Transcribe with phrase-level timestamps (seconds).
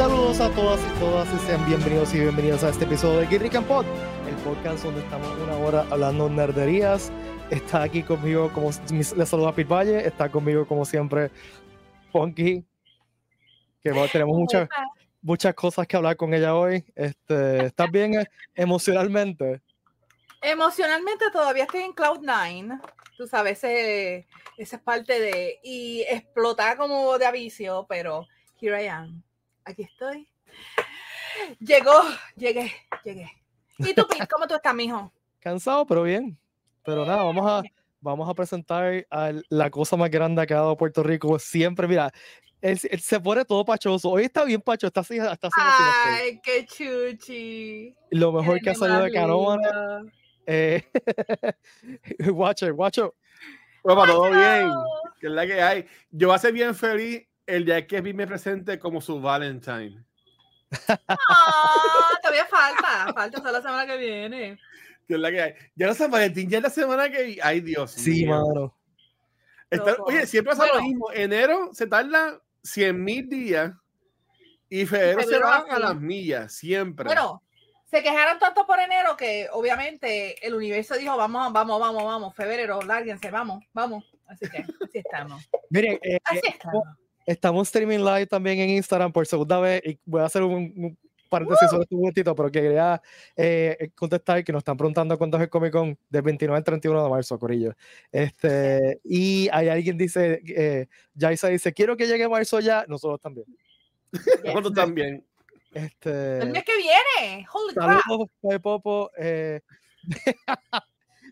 [0.00, 3.54] Saludos a todas y todas y sean bienvenidos y bienvenidas a este episodio de Geek
[3.54, 3.84] and Pod,
[4.26, 7.12] el podcast donde estamos una hora hablando nerderías.
[7.50, 11.30] Está aquí conmigo, como les saluda Pete Valle, está conmigo como siempre
[12.12, 12.64] Funky,
[13.82, 14.70] que bueno, tenemos muchas
[15.20, 16.82] muchas cosas que hablar con ella hoy.
[16.96, 19.60] Este, ¿Estás bien eh, emocionalmente?
[20.40, 22.80] Emocionalmente todavía estoy en Cloud Nine.
[23.18, 24.24] Tú sabes, esa
[24.56, 25.60] es parte de.
[25.62, 28.26] Y explotar como de avicio, pero
[28.62, 29.22] here I am.
[29.70, 30.26] Aquí estoy.
[31.60, 32.02] Llegó,
[32.34, 32.72] llegué,
[33.04, 33.30] llegué.
[33.78, 35.12] ¿Y tú, Pete, cómo tú estás, mijo?
[35.38, 36.36] Cansado, pero bien.
[36.84, 37.62] Pero nada, vamos a,
[38.00, 41.38] vamos a presentar a la cosa más grande que ha dado Puerto Rico.
[41.38, 42.10] Siempre, mira,
[42.60, 44.10] él, se pone todo pachoso.
[44.10, 45.18] Hoy está bien pacho, está así.
[45.18, 47.94] Está así Ay, qué chuchi.
[48.10, 50.02] Lo mejor que ha salido de Canómana.
[50.46, 50.82] Eh,
[52.32, 53.12] Watcher, Watcher.
[53.84, 54.72] Bueno, todo bien.
[55.20, 55.86] Que es la que hay.
[56.10, 60.04] Yo voy a ser bien feliz el día que vi me presente como su Valentine.
[60.88, 63.12] Ah, todavía falta.
[63.12, 64.58] Falta hasta la semana que viene.
[65.08, 65.54] Que es la que hay.
[65.74, 67.38] Ya no San Valentín, ya es la semana que.
[67.42, 67.90] Ay, Dios.
[67.90, 68.76] Sí, mano.
[70.04, 71.10] oye, siempre pasa lo mismo.
[71.12, 73.72] Enero se tarda 100 mil días
[74.68, 77.06] y febrero, se va a las millas, siempre.
[77.06, 77.42] Bueno,
[77.86, 82.80] se quejaron tanto por enero que obviamente el universo dijo, vamos, vamos, vamos, vamos, febrero,
[82.82, 84.04] lárguense, vamos, vamos.
[84.28, 85.50] Así que así estamos.
[85.70, 86.84] Miren, eh, así eh, estamos.
[87.30, 91.70] Estamos streaming live también en Instagram por segunda vez y voy a hacer un, paréntesis
[91.70, 93.00] sobre este momentito, pero quería
[93.36, 97.04] eh, contestar que nos están preguntando cuándo es el Comic Con del 29 al 31
[97.04, 97.74] de marzo, Corillo.
[98.10, 103.46] Este, y hay alguien dice, eh, Jaisa dice, quiero que llegue marzo ya, nosotros también.
[104.44, 105.24] Nosotros también.
[105.72, 107.46] Este, el mes que viene.
[107.52, 108.60] Holy saludos, crap.
[108.60, 109.12] Popo.
[109.16, 109.60] Eh,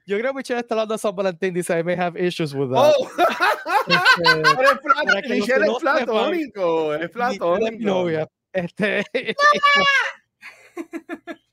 [0.08, 1.52] yo creo que Michelle está hablando de San Valentín.
[1.52, 2.94] Dice, I may have issues with that.
[2.96, 3.10] Oh.
[5.18, 6.94] Este, Michelle es platónico.
[6.94, 7.84] Es platónico.
[7.84, 8.26] novia.
[8.52, 9.04] Este,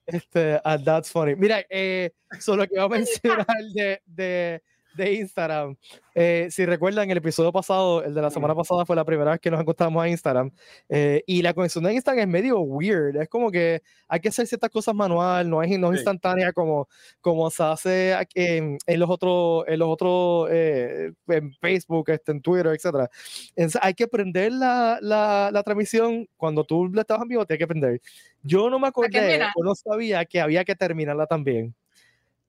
[0.05, 1.35] este, and that's funny.
[1.35, 4.61] Mira, eh, solo que iba a mencionar de, de
[4.95, 5.75] de Instagram.
[6.13, 9.39] Eh, si recuerdan, el episodio pasado, el de la semana pasada, fue la primera vez
[9.39, 10.51] que nos encontramos a Instagram.
[10.89, 13.17] Eh, y la conexión de Instagram es medio weird.
[13.17, 16.88] Es como que hay que hacer ciertas cosas manual, no es, no instantánea como,
[17.22, 22.41] como se hace en, en los otros, en los otros, eh, en Facebook, este, en
[22.41, 23.09] Twitter, etc.
[23.56, 27.59] Entonces, hay que prender la, la, la, transmisión cuando tú le estabas en vivo, tienes
[27.59, 28.01] que prender.
[28.41, 31.75] Yo no me acordé, yo no sabía que había que terminarla también.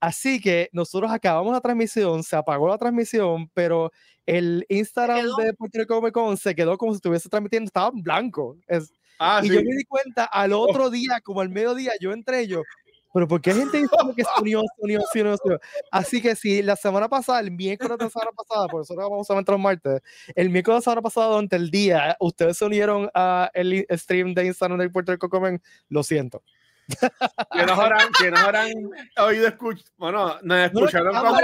[0.06, 3.91] Así que nosotros acabamos la transmisión, se apagó la transmisión, pero
[4.25, 8.05] el Instagram de Puerto Rico Comic Con se quedó como si estuviese transmitiendo, estaba en
[8.05, 8.56] blanco.
[8.69, 10.61] Es, ah, y yo me di cuenta al oh.
[10.61, 12.62] otro día, como al mediodía, yo entré yo,
[13.12, 15.61] pero ¿por qué hay gente diciendo que se unió, se unió, se unió, se unió?
[15.91, 19.09] Así que si la semana pasada, el miércoles de la semana pasada, por eso ahora
[19.09, 20.03] vamos a entrar martes,
[20.37, 24.34] el miércoles de la semana pasada, durante el día, ustedes se unieron a el stream
[24.34, 26.45] de Instagram de Puerto Rico Comic lo siento
[27.53, 28.71] que nos habrán, que nos habrán
[29.19, 31.41] oído escuchar, bueno, nos escucharon no, cuando,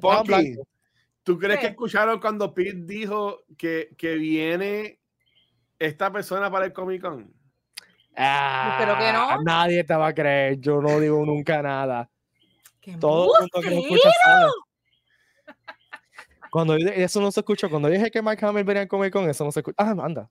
[0.00, 0.66] cuando
[1.22, 5.00] ¿tú crees que escucharon cuando Pete dijo que, que viene
[5.78, 7.32] esta persona para el Comic Con?
[8.16, 9.42] Ah, pero que no.
[9.42, 12.10] Nadie te va a creer, yo no digo nunca nada.
[12.98, 14.50] Todo el mundo que me escucha sabe.
[16.50, 19.44] Cuando eso no se escucha, cuando dije que Mike Hammer venía al Comic Con, eso
[19.44, 19.76] no se escucha.
[19.78, 20.28] Ah, anda.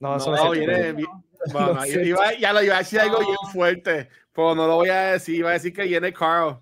[0.00, 0.94] No, eso no, viene,
[1.52, 5.12] bueno, iba, ya lo iba a decir algo bien fuerte, pero no lo voy a
[5.12, 5.36] decir.
[5.36, 6.60] Iba a decir que viene Carl.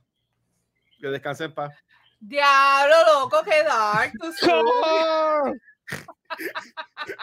[1.00, 1.72] Que descanse en paz.
[2.20, 4.12] Diablo, loco, qué dark.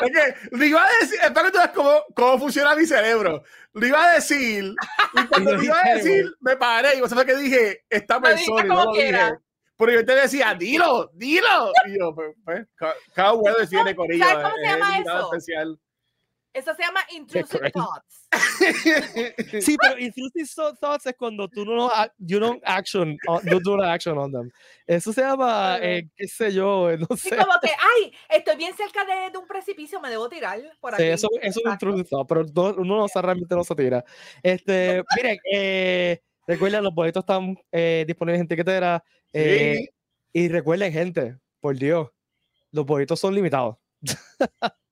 [0.01, 3.43] okay, le iba a decir, espera que tú cómo, cómo funciona mi cerebro.
[3.73, 4.73] Lo iba a decir,
[5.13, 6.95] y cuando lo iba a decir, me paré.
[6.95, 9.37] Y vos sabés que dije, esta persona, no lo dije.
[9.77, 11.73] Pero yo te decía, dilo, dilo.
[11.85, 12.65] Y yo, pues, pues
[13.13, 13.33] cada
[13.69, 14.25] tiene con ella.
[14.25, 15.33] ¿Sabes cómo se llama eso?
[15.33, 15.79] Especial.
[16.55, 18.29] Eso se llama intrusive thoughts.
[19.61, 20.47] sí, pero intrusive
[20.79, 24.49] thoughts es cuando tú no, you don't action, no do action on them.
[24.87, 27.29] Eso se llama, eh, qué sé yo, eh, no sé.
[27.29, 30.93] Sí, como que, ay, estoy bien cerca de, de un precipicio, me debo tirar por
[30.93, 31.03] aquí.
[31.03, 32.45] Sí, eso, eso es intrusive thoughts, pero
[32.77, 34.05] uno no, realmente no se tira.
[34.41, 39.03] Este, miren, eh, recuerden, los boletos están eh, disponibles en tiquetera.
[39.33, 39.89] Eh,
[40.31, 42.09] y recuerden, gente, por Dios,
[42.71, 43.75] los boletos son limitados.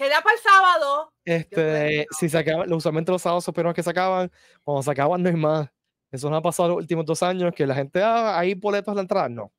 [0.00, 1.12] Queda para el sábado.
[1.26, 4.32] Este, si se acaba, usualmente los sábados supieron que se acaban,
[4.64, 5.68] cuando se acaban no hay más.
[6.10, 8.94] Eso no ha pasado los últimos dos años, que la gente, ah, hay boletos a
[8.94, 9.28] la entrada.
[9.28, 9.52] No.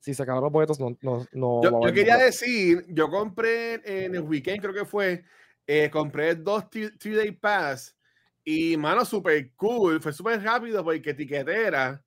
[0.00, 0.96] Si se acaban los boletos, no.
[1.00, 5.22] no, no yo, quería decir, yo compré en el weekend, creo que fue,
[5.64, 7.96] eh, compré dos two-day pass
[8.42, 10.02] y, mano, súper cool.
[10.02, 12.02] Fue súper rápido porque etiquetera.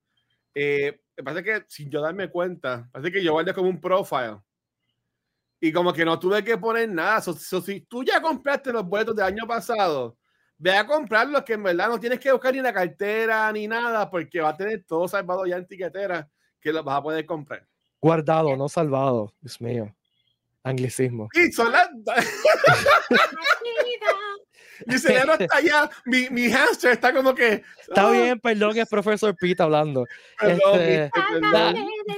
[0.53, 4.39] Eh, me parece que sin yo darme cuenta, parece que yo guardé como un profile
[5.59, 7.21] y como que no tuve que poner nada.
[7.21, 10.17] si tú ya compraste los boletos del año pasado,
[10.57, 14.09] ve a comprarlos que en verdad no tienes que buscar ni la cartera ni nada
[14.09, 16.29] porque va a tener todo salvado ya en tiquetera
[16.61, 17.65] que lo vas a poder comprar.
[18.01, 19.33] Guardado, no salvado.
[19.41, 19.93] Dios mío.
[20.63, 21.29] Anglicismo.
[21.33, 21.89] Y son las...
[24.85, 27.63] mi cerebro está allá, mi, mi hamster está como que.
[27.81, 28.11] Está ah.
[28.11, 30.05] bien, perdón, es profesor Pete hablando.
[30.39, 31.11] Perdón, este,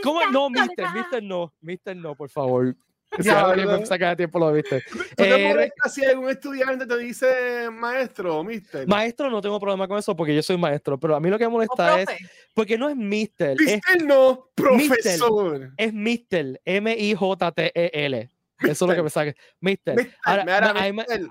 [0.03, 0.25] ¿Cómo?
[0.31, 2.75] No, mister, mister no, mister no, por favor.
[3.19, 3.85] Ya, no.
[3.85, 4.81] saca de tiempo lo viste.
[4.89, 8.87] ¿Tú te eh, si algún estudiante te dice maestro o mister?
[8.87, 11.45] Maestro no tengo problema con eso porque yo soy maestro, pero a mí lo que
[11.45, 12.09] me molesta es
[12.53, 13.57] porque no es mister.
[13.59, 15.71] Mister es, no, profesor.
[15.75, 18.29] es mister, M-I-J-T-E-L.
[18.59, 19.33] Eso es lo que me saca.
[19.59, 20.13] Mister.
[20.23, 20.73] Ahora,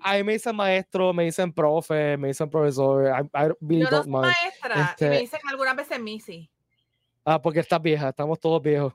[0.03, 3.06] ahí, me, dicen maestro, me dicen profe, me dicen profesor.
[3.06, 3.49] I,
[3.79, 6.50] Yo no soy maestra y me este dicen algunas veces Missy.
[7.25, 8.94] Ah, porque estás vieja, estamos todos viejos.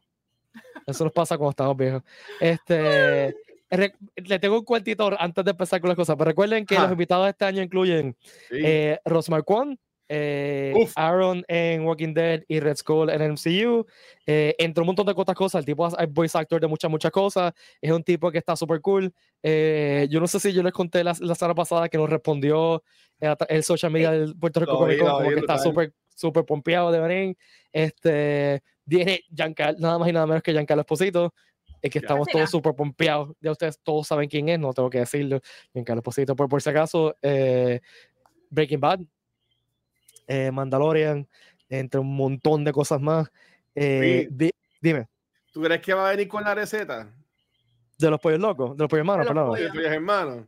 [0.85, 2.03] Eso nos pasa cuando estamos viejos.
[2.39, 3.35] Este,
[3.69, 7.25] le tengo un cuentito antes de empezar con las cosas, pero recuerden que los invitados
[7.25, 8.15] de este año incluyen
[8.51, 13.85] eh, Rosmar Kwan, eh, Aaron en Walking Dead y Red Skull en MCU.
[14.27, 17.11] Eh, entre un montón de otras cosas, el tipo es voice actor de muchas, muchas
[17.11, 17.53] cosas.
[17.81, 19.11] Es un tipo que está súper cool.
[19.41, 22.83] Eh, yo no sé si yo les conté la, la semana pasada que nos respondió
[23.49, 27.37] el social media del Puerto Rico como que está súper súper pompeado de venir.
[27.71, 31.33] Este, viene Giancarlo, nada más y nada menos que Giancarlo Esposito.
[31.81, 33.35] Es que estamos todos súper pompeados.
[33.41, 35.39] Ya ustedes todos saben quién es, no tengo que decirlo.
[35.73, 37.15] Giancarlo Esposito, por, por si acaso,
[38.49, 38.99] Breaking Bad
[40.27, 41.27] eh, Mandalorian,
[41.69, 43.31] entre un montón de cosas más.
[43.73, 44.27] Eh,
[44.81, 45.07] dime.
[45.51, 47.13] ¿Tú crees que va a venir con la receta?
[47.97, 49.53] De los pollos locos, de los pollos hermanos, perdón.
[49.53, 50.45] De los pollos hermanos.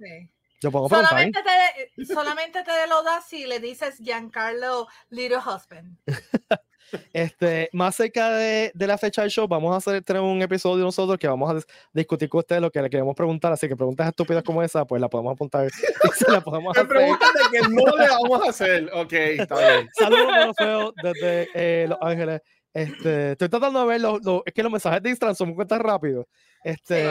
[0.60, 5.98] Yo pongo solamente, te, solamente te lo das si le dices Giancarlo Little Husband.
[7.14, 10.84] Este, más cerca de, de, la fecha del show, vamos a hacer tener un episodio
[10.84, 13.52] nosotros que vamos a discutir con ustedes lo que le queremos preguntar.
[13.52, 15.68] Así que preguntas estúpidas como esa, pues la podemos apuntar.
[16.28, 16.88] la podemos hacer.
[16.88, 18.90] preguntas de que no le vamos a hacer.
[18.94, 19.90] Ok, está bien.
[19.94, 22.42] Saludos, feo desde eh, Los Ángeles.
[22.74, 26.28] Este, estoy tratando de ver los, es que los mensajes de Instagram son muy rápidos.
[26.64, 27.06] Este,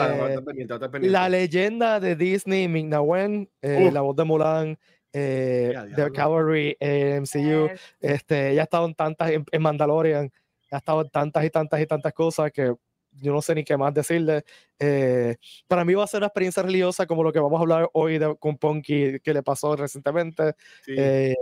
[1.01, 4.79] la leyenda de Disney, Ming-Na Wen, eh, la voz de Mulan,
[5.19, 7.71] eh, de Cavalry, eh, MCU,
[8.01, 10.31] este, ya ha estado en tantas, en, Mandalorian,
[10.71, 12.75] ha estado en tantas y tantas y tantas cosas que
[13.13, 14.45] yo no sé ni qué más decirle.
[14.79, 15.37] Eh,
[15.67, 18.19] para mí va a ser una experiencia religiosa como lo que vamos a hablar hoy
[18.19, 20.53] de, con Ponky que le pasó recientemente.
[20.87, 21.35] Eh,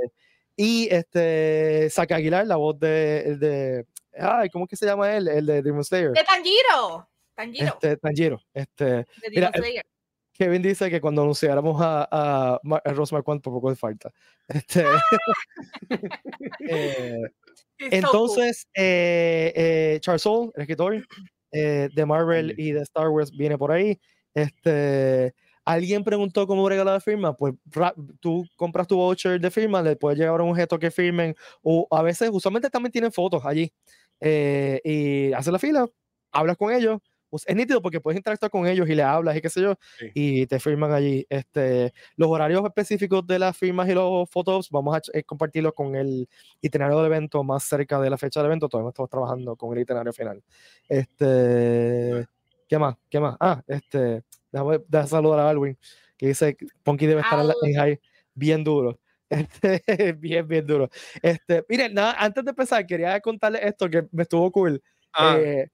[0.55, 3.87] y este, Saka Aguilar, la voz de, de,
[4.17, 5.27] ay, ¿cómo es que se llama él?
[5.27, 6.13] El de Demon Slayer.
[6.13, 7.09] De Tanjiro.
[7.35, 7.67] Tanjiro.
[7.67, 8.41] Este, Tanjiro.
[8.55, 9.85] Este, de Demon Slayer.
[10.35, 14.11] Kevin dice que cuando anunciáramos a, a, a Rosemary por poco de falta.
[14.49, 14.85] Este,
[16.69, 17.23] eh,
[17.79, 21.07] entonces, eh, eh, Charles Soule, el escritor
[21.51, 23.99] de Marvel y de Star Wars, viene por ahí.
[24.35, 25.33] Este,
[25.65, 27.55] alguien preguntó cómo regalo de firma, pues
[28.21, 32.03] tú compras tu voucher de firma, le puedes llevar un objeto que firmen, o a
[32.03, 33.73] veces, usualmente también tienen fotos allí,
[34.21, 35.87] y haces la fila,
[36.33, 37.01] hablas con ellos,
[37.35, 39.75] pues, es nítido porque puedes interactuar con ellos y le hablas y qué sé yo,
[40.15, 41.27] y te firman allí.
[41.29, 45.97] Este, los horarios específicos de las firmas y los fotos vamos a eh, compartirlos con
[45.97, 46.29] el
[46.61, 48.69] itinerario del evento más cerca de la fecha del evento.
[48.69, 50.45] Todavía estamos trabajando con el itinerario final.
[50.89, 52.25] Este,
[52.69, 52.95] ¿Qué más?
[53.11, 53.37] ¿Qué más?
[53.41, 54.23] Ah, este,
[54.53, 55.77] déjame, saludar a Alwin,
[56.17, 58.01] que dice Ponky debe estar en high
[58.33, 59.01] bien duro.
[59.29, 60.89] Este, bien, bien duro.
[61.21, 64.81] Este, miren, nada, antes de empezar, quería contarles esto que me estuvo cool.
[65.13, 65.37] Ah.
[65.41, 65.69] Eh,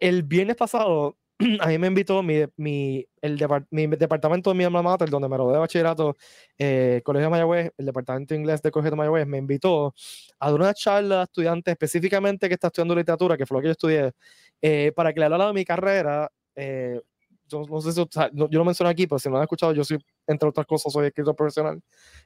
[0.00, 1.16] el viernes pasado,
[1.60, 3.38] a mí me invitó mi, mi, el
[3.70, 6.16] mi departamento de mi alma mater, donde me rodeo de bachillerato,
[6.58, 9.94] eh, Colegio de Mayagüez, el departamento de inglés del Colegio de Mayagüez, me invitó
[10.38, 13.68] a dar una charla a estudiantes específicamente que está estudiando literatura, que fue lo que
[13.68, 14.12] yo estudié,
[14.62, 16.30] eh, para que le hablara de mi carrera.
[16.54, 17.00] Eh,
[17.46, 19.84] yo, no sé si, yo lo mencioné aquí, pero si no lo han escuchado, yo
[19.84, 21.80] soy, entre otras cosas, soy escritor profesional.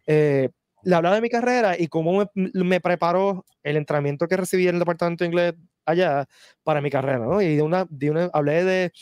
[0.07, 4.77] le hablaba de mi carrera y cómo me, me preparó el entrenamiento que recibí en
[4.77, 5.55] el departamento de inglés
[5.89, 6.27] allá
[6.63, 7.41] para mi carrera, ¿no?
[7.43, 8.93] Y de una, de una hablé de,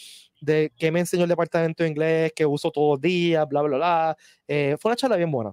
[0.40, 3.76] de qué me enseñó el departamento de inglés, que uso todos los días, bla, bla,
[3.76, 4.16] bla.
[4.48, 5.52] Eh, fue una charla bien buena.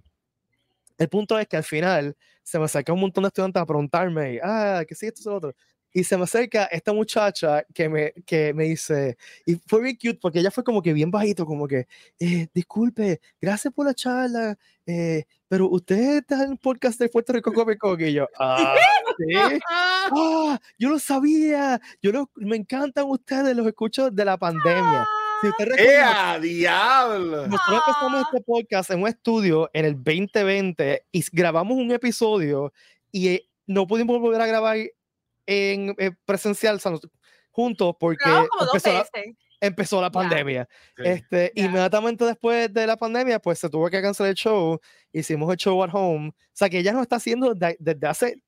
[0.97, 4.39] El punto es que al final se me acerca un montón de estudiantes a preguntarme,
[4.43, 5.53] ah, ¿qué sí, esto es lo otro?
[5.93, 10.19] Y se me acerca esta muchacha que me, que me dice, y fue bien cute
[10.19, 11.87] porque ella fue como que bien bajito, como que,
[12.19, 14.57] eh, disculpe, gracias por la charla,
[14.87, 18.75] eh, pero usted está en un podcast de Puerto Rico Comic Con y yo, ah,
[19.17, 19.25] ¿sí?
[19.69, 25.07] ah, yo lo sabía, yo lo, me encantan ustedes, los escucho de la pandemia.
[25.43, 27.47] Si ¡Eh, diablo!
[27.47, 32.71] Nosotros empezamos este podcast en un estudio en el 2020 y grabamos un episodio
[33.11, 34.77] y eh, no pudimos volver a grabar
[35.45, 36.79] en, eh, presencial
[37.51, 38.47] juntos porque
[39.59, 40.67] empezó la pandemia.
[40.97, 44.79] Este, Inmediatamente después de la pandemia, pues se tuvo que cancelar el show.
[45.11, 46.29] Hicimos el show at home.
[46.29, 48.43] O sea, que ella no está haciendo desde hace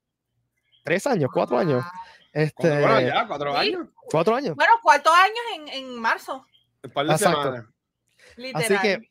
[0.84, 1.84] tres años, cuatro años.
[2.32, 3.88] Este, bueno, ya, cuatro años.
[4.10, 4.54] Cuatro años.
[4.56, 6.44] Bueno, cuatro años en, en marzo.
[6.82, 7.66] Un par de Exacto.
[8.54, 9.10] Así que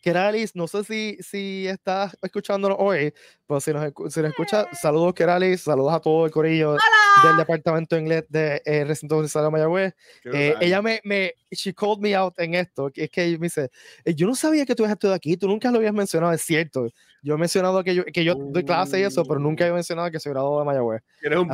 [0.00, 3.12] Keralis, no sé si, si estás escuchándonos hoy,
[3.46, 6.76] pero si nos, si nos escucha, saludos Keralis, saludos a todo el corillo
[7.24, 9.94] del departamento de inglés de eh, Recinto de Mayagüez.
[10.32, 13.70] Eh, ella me, me, she called me out en esto, que es que me dice,
[14.04, 16.42] eh, yo no sabía que tú habías estado aquí, tú nunca lo habías mencionado, es
[16.42, 16.88] cierto.
[17.20, 20.10] Yo he mencionado que yo, que yo doy clase y eso, pero nunca he mencionado
[20.10, 21.02] que soy graduado de Mayagüez.
[21.20, 21.48] ¿Eres un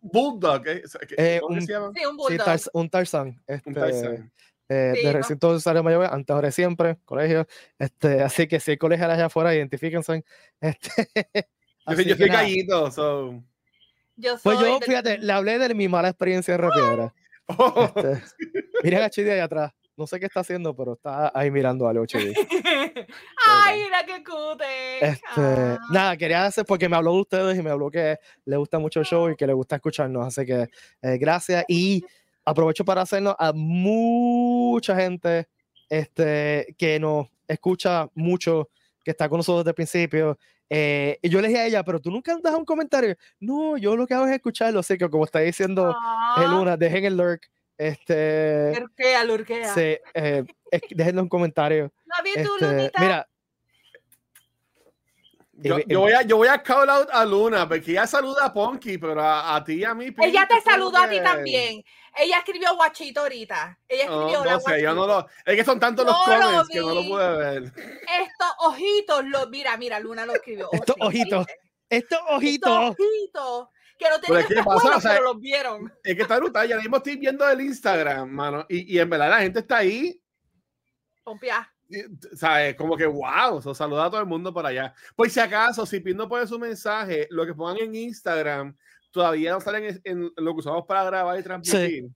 [0.00, 0.62] bulldog?
[0.66, 1.40] ¿eh?
[1.46, 2.58] un, sí, un bulldog.
[2.58, 3.42] Sí, un Tarzan.
[3.46, 4.32] Este, un Tarzan
[4.72, 7.46] eh, de recinto de Mayagüez, antes ahora siempre, colegio.
[7.78, 10.24] Este, así que si hay colegios allá afuera, identifíquense.
[10.60, 10.90] Este,
[11.86, 13.42] yo, soy gallito, so.
[14.16, 17.14] Yo soy pues yo, fíjate, le hablé de mi mala experiencia en Repiedra.
[17.58, 17.92] Oh.
[17.96, 18.22] Este,
[18.82, 19.72] miren a Chidi ahí atrás.
[19.94, 22.32] No sé qué está haciendo, pero está ahí mirando algo, Chidi.
[23.46, 25.04] Ay, mira qué cute.
[25.04, 25.78] Este, ah.
[25.90, 29.00] Nada, quería hacer porque me habló de ustedes y me habló que le gusta mucho
[29.00, 30.26] el show y que le gusta escucharnos.
[30.26, 30.68] Así que
[31.02, 31.64] eh, gracias.
[31.68, 32.02] Y
[32.44, 35.48] aprovecho para hacernos a mucha gente
[35.88, 38.70] este, que nos escucha mucho,
[39.04, 40.38] que está con nosotros desde el principio.
[40.70, 43.14] Eh, y yo le dije a ella, pero tú nunca das un comentario.
[43.40, 46.46] No, yo lo que hago es escucharlo, así que como está diciendo ah.
[46.50, 47.50] Luna, dejen el lurk.
[47.76, 49.74] Este, lurkea, lurkea.
[49.74, 50.44] Sí, eh,
[51.14, 51.92] un comentario.
[52.34, 53.28] este, mira,
[55.62, 58.52] yo, yo, voy a, yo voy a call out a Luna, porque ella saluda a
[58.52, 60.14] Ponky, pero a, a ti y a mí.
[60.18, 61.82] Ella te saludó a ti también.
[62.16, 63.78] Ella escribió guachito ahorita.
[63.88, 65.26] Ella escribió no, no sé, yo no lo.
[65.44, 67.62] Es que son tantos los comments que no lo pude ver.
[67.64, 70.68] Estos ojitos, lo, mira, mira, Luna lo escribió.
[70.72, 71.46] Estos ojitos.
[71.88, 72.90] Estos ojitos.
[72.90, 73.68] Estos ojitos.
[73.98, 75.92] Que no tenían que pasa, o sea, pero los vieron.
[76.02, 76.68] Es que está brutal.
[76.68, 78.66] Ya mismo estoy viendo el Instagram, mano.
[78.68, 80.20] Y, y en verdad la gente está ahí.
[81.22, 81.71] Pompia.
[82.34, 82.74] ¿Sabes?
[82.76, 84.94] Como que wow, so, saluda a todo el mundo por allá.
[85.16, 88.76] Pues si acaso, si Pin no pone su mensaje, lo que pongan en Instagram
[89.10, 92.08] todavía no salen en, lo que usamos para grabar y transmitir.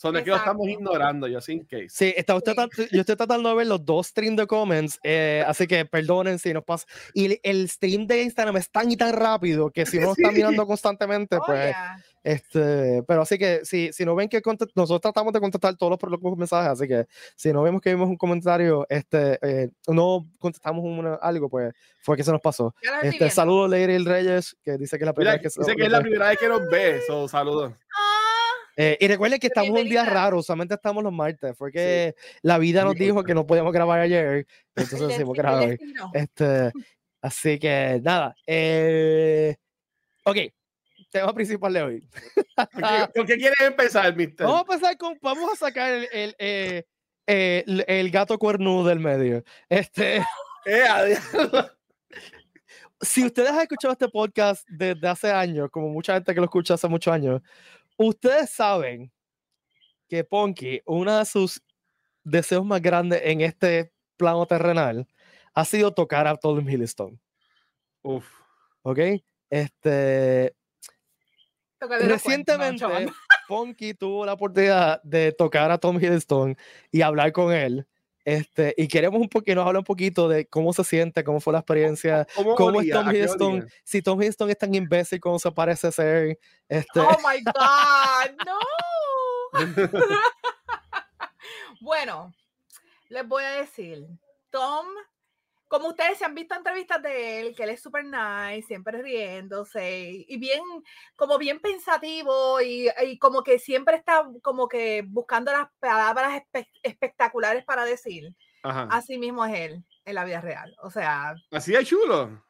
[0.00, 1.88] Son de que lo estamos ignorando, yo sin case.
[1.90, 2.54] Sí, está usted
[2.90, 6.54] yo estoy tratando de ver los dos streams de comments, eh, así que perdonen si
[6.54, 6.86] nos pasa.
[7.12, 10.66] Y el, stream de Instagram es tan y tan rápido que si no está mirando
[10.66, 11.76] constantemente, oh, pues.
[12.22, 14.42] Este, pero así que si, si no ven que
[14.74, 18.08] nosotros tratamos de contestar todos los, los, mensajes, así que si no vemos que vimos
[18.08, 20.84] un comentario, este, eh, no contestamos
[21.22, 22.74] algo, pues fue que se nos pasó.
[23.02, 25.90] Este, saludos, Lady Reyes, que dice que es la primera vez que Dice que es
[25.90, 27.72] la primera vez que nos ve, so, saludos.
[28.76, 32.58] Eh, y recuerden que estamos un día raro, solamente estamos los martes, fue que la
[32.58, 35.78] vida nos dijo que no podíamos grabar ayer, entonces decimos grabar hoy.
[36.12, 36.70] Este,
[37.20, 38.34] así que nada.
[38.46, 39.56] Eh,
[40.24, 40.36] ok,
[41.10, 42.08] tema principal de hoy.
[43.14, 44.46] ¿Con qué quieres empezar, mister?
[44.46, 46.84] Vamos a empezar con, vamos a sacar el, el, eh,
[47.26, 49.44] el, el gato cuernudo del medio.
[49.68, 50.24] Este.
[53.00, 56.74] si ustedes han escuchado este podcast desde hace años, como mucha gente que lo escucha
[56.74, 57.40] hace muchos años,
[58.02, 59.12] Ustedes saben
[60.08, 61.62] que Ponky, uno de sus
[62.24, 65.06] deseos más grandes en este plano terrenal,
[65.52, 67.20] ha sido tocar a Tom Hiddleston.
[68.00, 68.26] Uf.
[68.80, 69.00] ¿Ok?
[69.50, 70.56] Este.
[71.80, 72.84] Recientemente,
[73.48, 76.56] Ponky tuvo la oportunidad de tocar a Tom Hiddleston
[76.90, 77.86] y hablar con él.
[78.24, 81.54] Este, y queremos un poquito, nos habla un poquito de cómo se siente, cómo fue
[81.54, 85.90] la experiencia, cómo, es Tom Hiddleston, si Tom Hiddleston es tan imbécil como se parece
[85.90, 86.38] ser.
[86.68, 87.00] Este...
[87.00, 88.58] Oh my God, no.
[91.80, 92.34] bueno,
[93.08, 94.06] les voy a decir,
[94.50, 94.86] Tom
[95.70, 100.26] como ustedes se han visto entrevistas de él, que él es súper nice, siempre riéndose
[100.26, 100.60] y bien,
[101.14, 106.42] como bien pensativo y, como que siempre está como que buscando las palabras
[106.82, 108.34] espectaculares para decir.
[108.64, 110.74] Así mismo es él en la vida real.
[110.82, 111.36] O sea.
[111.52, 112.42] Así es chulo.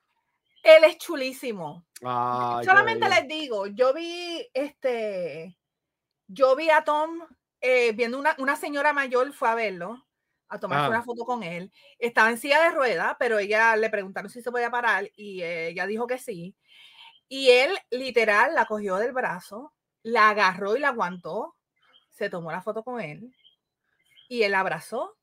[0.63, 1.85] Él es chulísimo.
[2.01, 5.59] Solamente les digo, yo vi este,
[6.27, 7.21] yo vi a Tom
[7.61, 10.07] eh, viendo una, una señora mayor, fue a verlo
[10.51, 11.73] a tomarse una foto con él.
[11.99, 15.87] Estaba en silla de rueda, pero ella le preguntaron si se podía parar y ella
[15.87, 16.57] dijo que sí.
[17.29, 21.57] Y él literal la cogió del brazo, la agarró y la aguantó,
[22.11, 23.33] se tomó la foto con él
[24.29, 25.17] y él la abrazó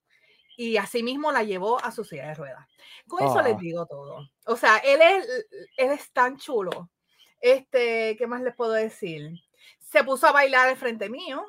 [0.56, 2.66] y así mismo la llevó a su silla de ruedas.
[3.08, 3.60] Con eso les ah.
[3.60, 4.30] digo todo.
[4.46, 6.90] O sea, él es, él es tan chulo.
[7.40, 9.34] Este, ¿qué más les puedo decir?
[9.80, 11.46] Se puso a bailar al frente mío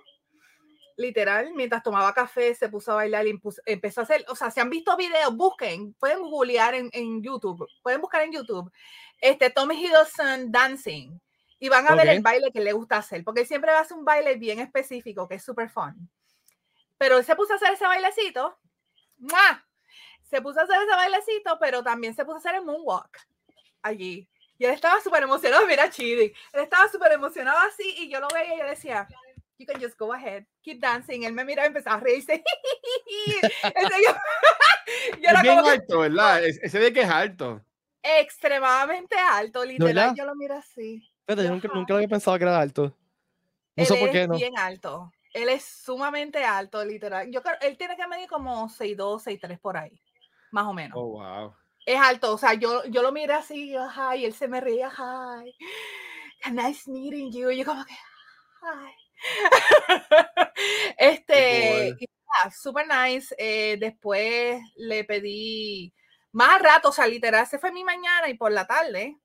[0.98, 4.60] literal, mientras tomaba café, se puso a bailar y empezó a hacer, o sea, si
[4.60, 8.70] han visto videos, busquen, pueden googlear en, en YouTube, pueden buscar en YouTube,
[9.20, 11.18] este, Tommy Hiddleston Dancing,
[11.60, 14.36] y van a ver el baile que le gusta hacer, porque siempre hace un baile
[14.36, 16.08] bien específico, que es súper fun.
[16.98, 18.58] Pero él se puso a hacer ese bailecito.
[20.22, 23.18] Se puso a hacer ese bailecito, pero también se puso a hacer el moonwalk
[23.82, 24.28] allí.
[24.58, 26.32] Y él estaba súper emocionado, mira Chidi.
[26.52, 29.08] Él estaba súper emocionado así y yo lo veía y yo decía,
[29.58, 31.24] you can just go ahead, keep dancing.
[31.24, 32.42] Él me miraba y empezaba a reírse.
[35.20, 36.44] yo, es bien alto, ¿verdad?
[36.44, 37.64] Ese de que es alto.
[38.02, 40.14] Extremadamente alto, literal.
[40.16, 41.08] Yo lo miro así.
[41.26, 42.96] Pero yo nunca, nunca, había pensado que era alto.
[43.76, 44.36] No sé por qué, ¿no?
[44.36, 45.12] bien alto.
[45.34, 47.30] Él es sumamente alto, literal.
[47.30, 50.00] Yo creo, él tiene que medir como 6'2, 6'3 por ahí,
[50.50, 50.98] más o menos.
[50.98, 51.54] Oh, wow.
[51.84, 55.54] Es alto, o sea, yo, yo lo miré así, y él se me reía, hi,
[56.50, 58.97] nice meeting you, y yo como que, hi.
[60.98, 61.96] este,
[62.60, 63.34] super nice.
[63.38, 65.92] Eh, después le pedí
[66.32, 69.18] más rato, o sea, literal, se fue mi mañana y por la tarde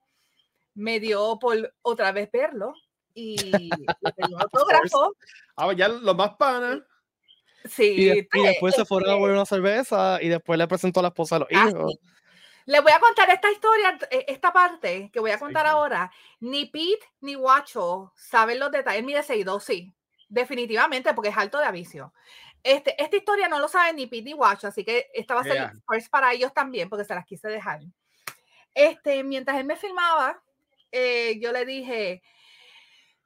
[0.76, 2.74] me dio por otra vez verlo
[3.14, 5.14] y le pedí un autógrafo.
[5.56, 6.86] Ah, ya lo más pana.
[7.66, 7.96] Sí.
[8.34, 11.38] Y, después se fueron a beber una cerveza y después le presentó a la esposa
[11.38, 12.00] a los ah, hijos.
[12.66, 16.12] Les voy a contar esta historia, eh, esta parte que voy a contar ahora.
[16.40, 19.04] Ni Pete ni Guacho saben los detalles.
[19.04, 19.94] Mide 6'2, sí,
[20.30, 22.14] definitivamente, porque es alto de avicio.
[22.64, 25.44] Este, esta historia no lo saben ni Pete ni Guacho, así que esta va a
[25.44, 27.82] ser first para ellos también, porque se las quise dejar.
[28.74, 30.42] Este, mientras él me filmaba,
[30.92, 32.24] eh, yo le dije,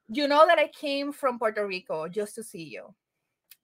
[0.10, 2.96] You know that I came from Puerto Rico just to see you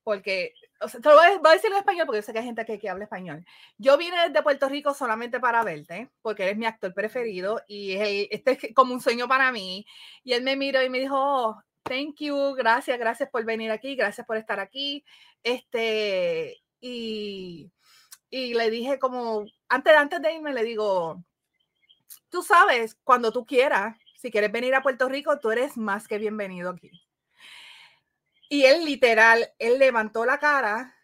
[0.03, 0.53] porque,
[0.83, 2.65] o sea, te lo voy a, decir en español porque yo sé que hay gente
[2.65, 3.45] que, que habla español.
[3.77, 8.51] Yo vine de Puerto Rico solamente para verte, porque eres mi actor preferido y este
[8.51, 9.85] es como un sueño para mí.
[10.23, 13.95] Y él me miró y me dijo, oh, thank you, gracias, gracias por venir aquí,
[13.95, 15.03] gracias por estar aquí.
[15.43, 17.71] Este, y,
[18.29, 21.23] y le dije como, antes, antes de irme, le digo,
[22.29, 26.17] tú sabes, cuando tú quieras, si quieres venir a Puerto Rico, tú eres más que
[26.17, 26.91] bienvenido aquí.
[28.53, 30.95] Y él literal, él levantó la cara,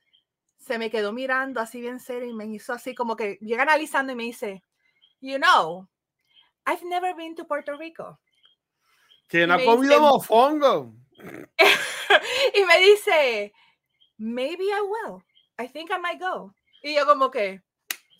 [0.59, 4.13] se me quedó mirando así bien serio y me hizo así como que llega analizando
[4.13, 4.63] y me dice,
[5.19, 5.89] you know,
[6.67, 8.19] I've never been to Puerto Rico.
[9.33, 10.93] No ha comido mofongo.
[12.53, 13.51] y me dice,
[14.19, 15.23] maybe I will.
[15.57, 16.53] I think I might go.
[16.83, 17.63] Y yo como que,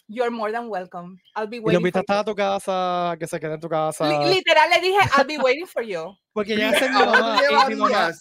[0.08, 1.22] you're more than welcome.
[1.36, 1.86] I'll be waiting.
[1.86, 4.10] Y lo a tu casa, que se quede en tu casa.
[4.26, 6.18] literal le dije, I'll be waiting for you.
[6.34, 8.12] Porque ya se mi mamá,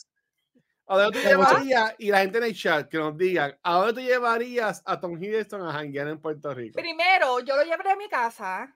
[0.88, 1.94] ¿A dónde tú llevarías?
[1.98, 5.22] Y la gente en el chat que nos digan, ¿a dónde tú llevarías a Tom
[5.22, 6.81] Hiddleston a janguear en Puerto Rico?
[6.81, 8.74] Primero, yo lo llevaré a mi casa.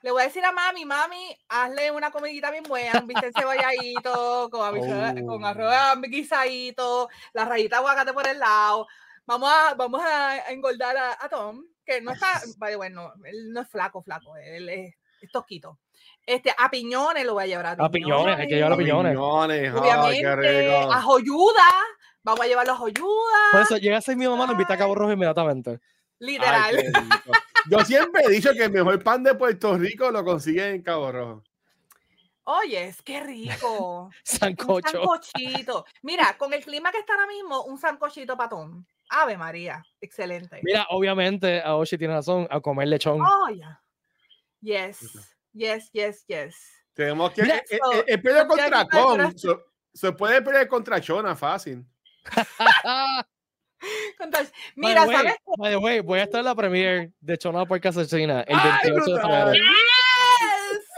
[0.00, 4.48] Le voy a decir a mami, mami, hazle una comidita bien buena, un bistec cebolladito,
[4.52, 5.26] con, oh.
[5.26, 8.86] con arroz guisadito, la rayita aguacate por el lado.
[9.26, 13.68] Vamos a, vamos a engordar a, Tom, que no está, vale, bueno, él no es
[13.68, 14.94] flaco, flaco, él es,
[15.24, 15.78] es tosquito.
[16.26, 17.88] Este, a piñones lo voy a llevar a piñones.
[17.88, 19.12] A piñones, hay que llevar a piñones.
[19.12, 21.68] piñones Obviamente, a joyuda,
[22.22, 23.50] vamos a llevar a joyuda.
[23.52, 25.80] Por eso llega a ser mi mamá, lo invita a Cabo Rojo inmediatamente.
[26.18, 26.76] Literal.
[27.70, 31.12] Yo siempre he dicho que el mejor pan de Puerto Rico lo consigue en Cabo
[31.12, 31.42] Rojo.
[32.44, 34.10] Oye, qué rico.
[34.22, 35.00] Sancocho.
[35.00, 35.86] Un sancochito.
[36.02, 38.86] Mira, con el clima que está ahora mismo, un sancochito patón.
[39.08, 40.60] Ave María, excelente.
[40.62, 43.20] Mira, obviamente, a Oshi tiene razón, a comer lechón.
[43.20, 43.80] Oh, yeah.
[44.64, 44.98] Yes.
[45.52, 46.56] Yes, yes, yes.
[46.94, 47.42] Tenemos que.
[47.42, 49.38] Mira, el, el, el pelear contra Con.
[49.38, 49.48] Se,
[49.92, 51.84] se, puede pelear contra Chona fácil.
[54.76, 55.34] Mira, ¿sabes?
[55.58, 59.14] By the way, voy a estar en la premiere de Chona por Asesina el 28
[59.14, 59.52] de febrero.
[59.52, 59.62] Yes.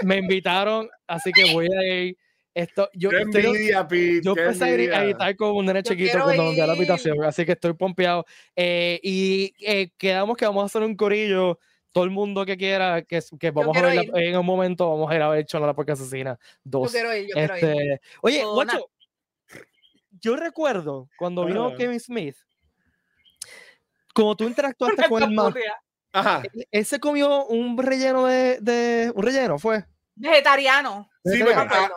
[0.02, 2.16] Me invitaron, así que voy a ir.
[2.55, 6.62] Esto, yo qué envidia, Pete, yo empecé a editar con un nene chiquito cuando me
[6.62, 8.24] a la habitación, así que estoy pompeado.
[8.55, 11.59] Eh, y eh, quedamos que vamos a hacer un corillo
[11.96, 15.14] todo el mundo que quiera, que, que vamos a ver en un momento, vamos a
[15.14, 16.92] ir a ver Chona la Porque Asesina 2.
[16.92, 17.64] Yo quiero ir, yo quiero ir.
[17.64, 18.90] Este, oye, guacho,
[20.20, 22.37] yo recuerdo cuando vino Kevin Smith,
[24.12, 25.54] como tú interactuaste con el man,
[26.12, 26.42] Ajá.
[26.70, 29.87] Él, se comió un relleno de, de un relleno, ¿fue?
[30.16, 31.09] Vegetariano.
[31.24, 31.40] Sí,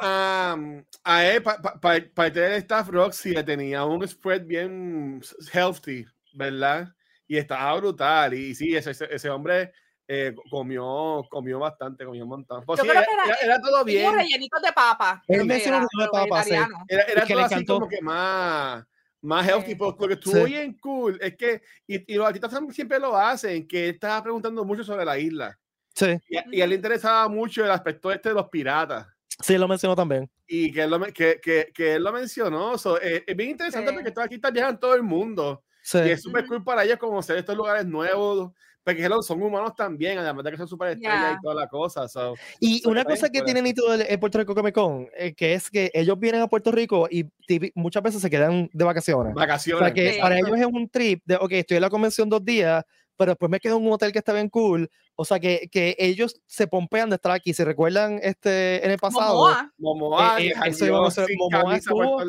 [0.01, 0.57] a,
[1.03, 5.19] a, él, para pa, pa, pa, el staff Roxy, tenía un spread bien
[5.51, 6.87] healthy, ¿verdad?
[7.27, 8.33] Y estaba brutal.
[8.33, 9.73] Y sí, ese, ese hombre
[10.11, 12.65] eh, comió, comió bastante, comió un montón.
[12.65, 14.11] Pues, sí, era, era, era, todo bien.
[14.11, 15.21] rellenitos de papa.
[15.27, 16.55] Él mencionó de papa, sí.
[16.87, 18.83] Era, era todo así como que más,
[19.21, 20.51] más healthy, porque lo que estuvo sí.
[20.51, 24.83] bien cool es que, y, y los artistas siempre lo hacen, que estaba preguntando mucho
[24.83, 25.55] sobre la isla.
[25.93, 26.17] Sí.
[26.27, 29.05] Y, y a él le interesaba mucho el aspecto este de los piratas.
[29.39, 30.27] Sí, lo mencionó también.
[30.47, 32.79] Y que él lo, que, que, que él lo mencionó.
[32.79, 33.93] So, eh, es bien interesante sí.
[33.93, 35.63] porque estos artistas viajan todo el mundo.
[35.83, 35.99] Sí.
[35.99, 38.53] Y es súper cool para ellos conocer estos lugares nuevos.
[38.83, 42.05] Porque son humanos también, además de que son súper estrellas y toda la cosa.
[42.59, 45.91] y una cosa que tiene nítido el, Puerto Rico Comic Con, eh, que es que
[45.93, 47.25] ellos vienen a Puerto Rico y
[47.75, 49.33] muchas veces se quedan de vacaciones.
[49.33, 49.81] Vacaciones.
[49.81, 52.43] O sea, que para ellos es un trip de, ok, estoy en la convención dos
[52.43, 52.83] días,
[53.19, 54.89] pero después me quedo en un hotel que está bien cool.
[55.17, 57.53] O sea, que, que ellos se pompean de estar aquí.
[57.53, 59.33] Si recuerdan este, en el pasado.
[59.33, 59.73] Momoa.
[59.77, 62.21] Momoa, eh, eh, eso a ser, Momoa estuvo,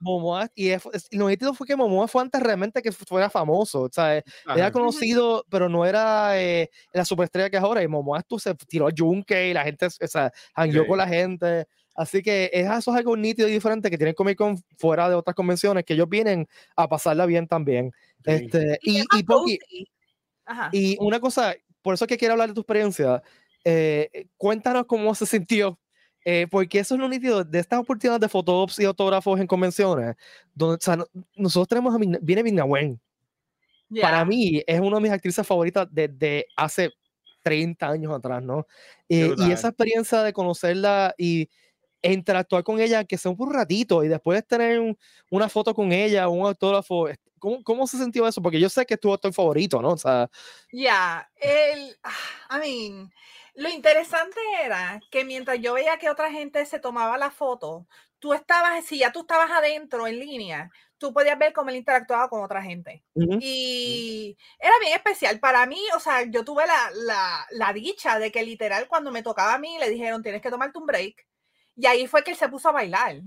[0.00, 3.82] Momoa, y, es, lo nítido fue que Momoa fue antes realmente que fuera famoso.
[3.82, 7.80] O sea, era conocido, pero no era eh, la superestrella que es ahora.
[7.84, 11.06] Y Momoa estuvo, se tiró a Junke y la gente, o sea, hangueó con la
[11.06, 11.68] gente.
[11.94, 15.14] Así que es, eso es algo nítido y diferente que tienen Comic Con fuera de
[15.14, 17.92] otras convenciones, que ellos vienen a pasarla bien también.
[18.24, 19.24] Este, y, y,
[19.70, 19.88] y,
[20.72, 23.22] y una cosa, por eso es que quiero hablar de tu experiencia.
[23.64, 25.78] Eh, cuéntanos cómo se sintió,
[26.24, 30.16] eh, porque eso es lo nítido de estas oportunidades de fotógrafos y autógrafos en convenciones,
[30.54, 30.78] donde
[31.36, 33.00] nosotros tenemos a viene Mina Wen.
[34.00, 36.90] Para mí es una de mis actrices favoritas desde hace
[37.42, 38.66] 30 años atrás, ¿no?
[39.08, 41.50] Eh, y esa experiencia de conocerla y
[42.02, 44.96] interactuar con ella, que sea un ratito, y después tener
[45.30, 47.08] una foto con ella, un autógrafo,
[47.42, 48.40] ¿Cómo, ¿Cómo, se sintió eso?
[48.40, 49.90] Porque yo sé que es tu actor favorito, ¿no?
[49.90, 50.30] O sea.
[50.70, 51.98] Ya, el.
[52.48, 53.12] I mean,
[53.54, 57.88] lo interesante era que mientras yo veía que otra gente se tomaba la foto,
[58.20, 62.28] tú estabas, si ya tú estabas adentro en línea, tú podías ver cómo él interactuaba
[62.28, 63.02] con otra gente.
[63.16, 65.40] Y era bien especial.
[65.40, 69.24] Para mí, o sea, yo tuve la, la, la, dicha de que literal cuando me
[69.24, 71.26] tocaba a mí le dijeron, tienes que tomarte un break.
[71.74, 73.20] Y ahí fue que él se puso a bailar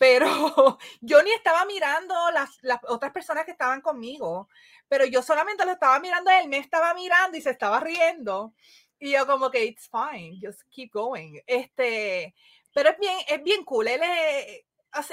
[0.00, 0.26] pero
[1.02, 4.48] yo ni estaba mirando las, las, otras personas que estaban conmigo,
[4.88, 8.54] pero yo solamente lo estaba mirando él, me estaba mirando y se estaba riendo.
[8.98, 11.34] Y yo como que, it's fine, just keep going.
[11.46, 12.34] Este,
[12.72, 13.88] pero es bien, es bien cool.
[13.88, 14.64] Él es,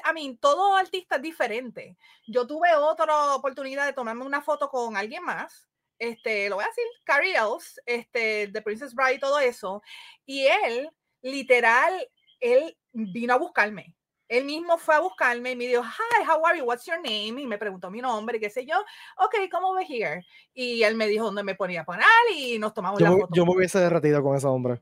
[0.05, 1.97] a mí, todo artista es diferente.
[2.25, 5.67] Yo tuve otra oportunidad de tomarme una foto con alguien más.
[5.99, 9.81] Este, lo voy a decir, Carrie Elves, este, The Princess Bride todo eso.
[10.25, 10.89] Y él,
[11.21, 13.93] literal, él vino a buscarme
[14.29, 16.65] él mismo fue a buscarme y me dijo, hi, how are you?
[16.65, 17.41] What's your name?
[17.41, 18.75] Y me preguntó mi nombre y qué sé yo.
[19.17, 20.25] Ok, come over here.
[20.53, 23.33] Y él me dijo dónde me ponía a poner y nos tomamos yo, la foto.
[23.33, 24.81] Yo me hubiese derretido con ese hombre.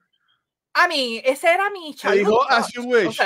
[0.73, 2.17] A mí, ese era mi chaval.
[2.17, 3.17] dijo, as you wish.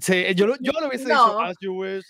[0.00, 2.04] sí, yo, yo lo hubiese dicho, as you wish.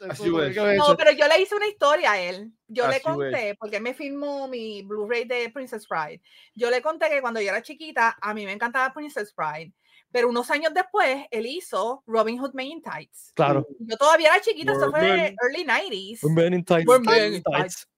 [0.77, 2.53] No, pero yo le hice una historia a él.
[2.69, 6.23] Yo le conté, porque él me filmó mi Blu-ray de Princess Bride.
[6.55, 9.73] Yo le conté que cuando yo era chiquita, a mí me encantaba Princess Bride
[10.13, 13.33] pero unos años después, él hizo Robin Hood Men in Tights.
[13.35, 13.67] Claro.
[13.81, 16.31] Yo todavía era chiquita, eso fue early 90s.
[16.35, 17.89] Men in Tights.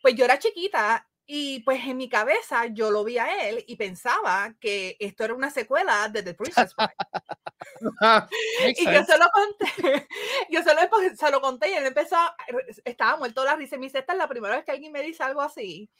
[0.00, 3.74] Pues yo era chiquita y pues en mi cabeza yo lo vi a él y
[3.74, 6.72] pensaba que esto era una secuela de The Princess
[8.78, 10.06] y yo se lo conté,
[10.50, 10.80] yo se lo,
[11.16, 12.16] se lo conté y él empezó,
[12.84, 14.92] estaba muerto de la risa y me dice, esta es la primera vez que alguien
[14.92, 15.90] me dice algo así.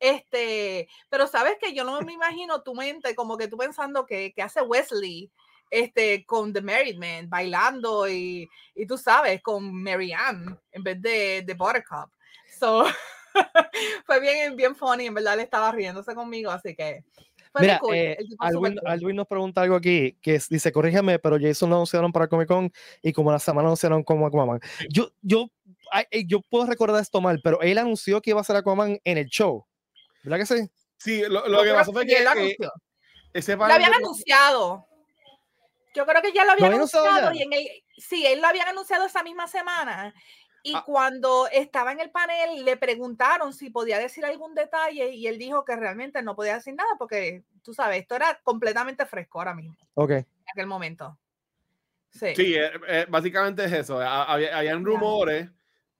[0.00, 4.32] Este, pero sabes que yo no me imagino tu mente como que tú pensando que,
[4.32, 5.30] que hace Wesley
[5.70, 11.42] este, con The Married Man, bailando y, y tú sabes, con Marianne en vez de,
[11.46, 12.10] de Buttercup.
[12.58, 12.84] So,
[14.06, 17.04] fue bien, bien funny, en verdad le estaba riéndose conmigo, así que
[17.58, 17.94] Mira, cool.
[17.94, 18.16] eh,
[18.86, 22.72] Alwin, nos pregunta algo aquí, que dice, corrígeme, pero Jason lo anunciaron para Comic Con
[23.02, 24.60] y como la semana anunciaron como Aquaman.
[24.88, 25.48] Yo, yo,
[26.10, 29.18] eh, yo puedo recordar esto mal, pero él anunció que iba a ser Aquaman en
[29.18, 29.66] el show.
[30.22, 30.70] ¿Verdad que sí?
[30.98, 32.56] Sí, lo, lo que pasó fue que, que
[33.32, 34.86] ese lo habían anunciado.
[35.94, 37.32] Yo creo que ya lo habían anunciado.
[37.32, 40.14] Y en el, sí, él lo habían anunciado esa misma semana.
[40.62, 40.82] Y ah.
[40.84, 45.64] cuando estaba en el panel, le preguntaron si podía decir algún detalle y él dijo
[45.64, 49.76] que realmente no podía decir nada porque, tú sabes, esto era completamente fresco ahora mismo.
[49.94, 50.10] Ok.
[50.10, 51.18] En aquel momento.
[52.10, 54.00] Sí, sí eh, eh, básicamente es eso.
[54.00, 55.48] Había, habían rumores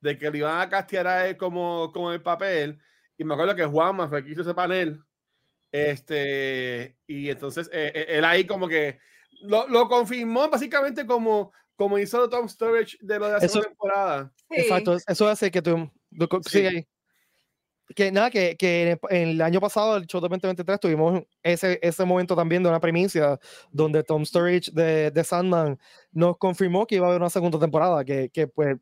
[0.01, 2.81] de que le iban a castear a él como, como el papel
[3.21, 4.99] y me acuerdo que Juanma fue que hizo ese panel.
[5.71, 8.99] Este, y entonces eh, eh, él ahí como que
[9.43, 14.33] lo, lo, confirmó básicamente como, como hizo Tom Storage de lo de la segunda temporada.
[14.49, 15.91] Exacto, eso hace que tú,
[16.47, 16.67] sí.
[16.67, 16.89] ahí.
[17.95, 22.05] Que nada, que, que en el año pasado, el show de 2023, tuvimos ese, ese
[22.05, 23.39] momento también de una primicia
[23.73, 25.79] donde Tom Storage de, de Sandman
[26.13, 28.77] nos confirmó que iba a haber una segunda temporada, que, que pues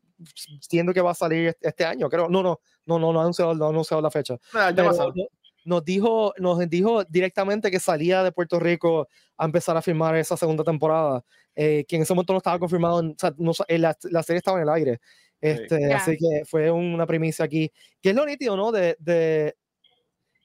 [0.61, 2.29] siendo que va a salir este año, creo.
[2.29, 4.37] No, no, no, no, no ha anunciado, no anunciado la fecha.
[4.53, 4.71] Ah,
[5.65, 10.37] nos dijo, nos dijo directamente que salía de Puerto Rico a empezar a filmar esa
[10.37, 11.23] segunda temporada,
[11.55, 14.57] eh, que en ese momento no estaba confirmado, o sea, no, la, la, serie estaba
[14.57, 15.01] en el aire.
[15.41, 17.71] Este, Así que fue una primicia aquí,
[18.01, 18.71] que es lo nítido, ¿no?
[18.71, 19.55] De, de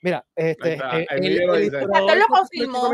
[0.03, 2.91] mira, este, eh, Emilio el, lo confirmó.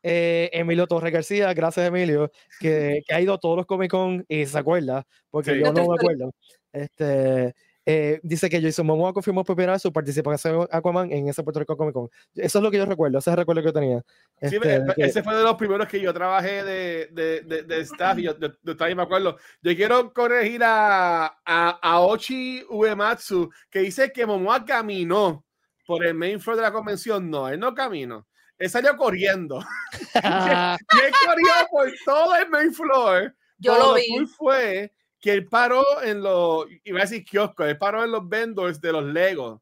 [0.00, 4.24] Eh, Emilio Torres García, gracias Emilio, que, que, ha ido a todos los Comic Con
[4.28, 6.32] y se acuerda, porque yo no me acuerdo.
[6.72, 7.52] Este,
[7.90, 11.42] eh, dice que Jason Momoa confirmó por primera vez su participación en Aquaman en ese
[11.42, 12.10] Puerto Rico Comic Con.
[12.34, 14.04] Eso es lo que yo recuerdo, ese es el recuerdo que tenía.
[14.42, 18.18] Sí, este, ese fue de los primeros que yo trabajé de, de, de, de staff
[18.18, 19.38] y yo de, de, me acuerdo.
[19.62, 25.46] Yo quiero corregir a, a, a Ochi Uematsu, que dice que Momoa caminó
[25.86, 27.30] por el main floor de la convención.
[27.30, 28.28] No, él no caminó.
[28.58, 29.60] Él salió corriendo.
[30.14, 33.34] y él corrió por todo el main floor.
[33.56, 34.26] Yo lo vi.
[34.36, 38.80] fue que él paró en los, iba a decir kioscos, él paró en los vendors
[38.80, 39.60] de los Legos.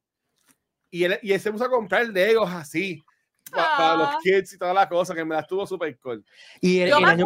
[0.90, 3.03] Y él, y él se puso a comprar Legos así.
[3.51, 4.19] Para, los ah.
[4.25, 6.25] kids y toda la cosa, que me la estuvo súper cool.
[6.61, 7.25] Y el, el, año,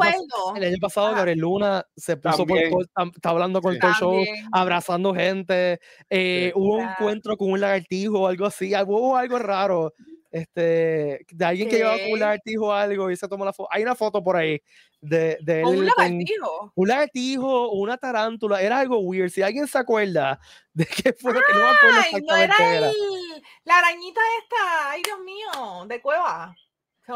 [0.55, 3.81] el, año, pasado, Gabriel Luna se puso por está, hablando con sí.
[3.83, 5.81] el show, abrazando gente.
[6.11, 6.61] Eh, sí.
[6.61, 9.95] Hubo un encuentro con un lagartijo o algo así, hubo algo raro
[10.31, 11.77] este, de alguien ¿Qué?
[11.77, 13.69] que llevaba un lagartijo o algo y se tomó la foto.
[13.73, 14.61] Hay una foto por ahí
[15.01, 15.67] de, de él.
[15.67, 16.73] ¿Un lagartijo?
[16.75, 19.31] Un lagartijo, una tarántula, era algo weird.
[19.31, 20.39] Si alguien se acuerda
[20.73, 22.91] de qué fue lo que no me acuerdo exactamente no era, era.
[22.91, 26.55] El, la arañita esta, ay Dios mío, de cueva.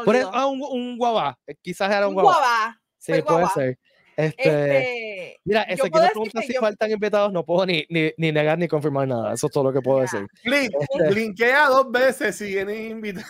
[0.03, 2.39] Por eso, ah, un, un guabá, quizás era un, un guabá.
[2.39, 2.81] guabá.
[2.97, 3.49] Sí, puede guabá.
[3.49, 3.79] ser.
[4.17, 6.61] Este, este, mira, ese que me pregunta si yo...
[6.61, 9.33] faltan invitados, no puedo ni, ni, ni, negar ni confirmar nada.
[9.33, 10.25] Eso es todo lo que puedo decir.
[10.43, 13.25] Blink, este, blinkea dos veces si vienes invitado.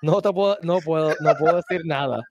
[0.00, 2.22] No te puedo, no puedo, no puedo decir nada.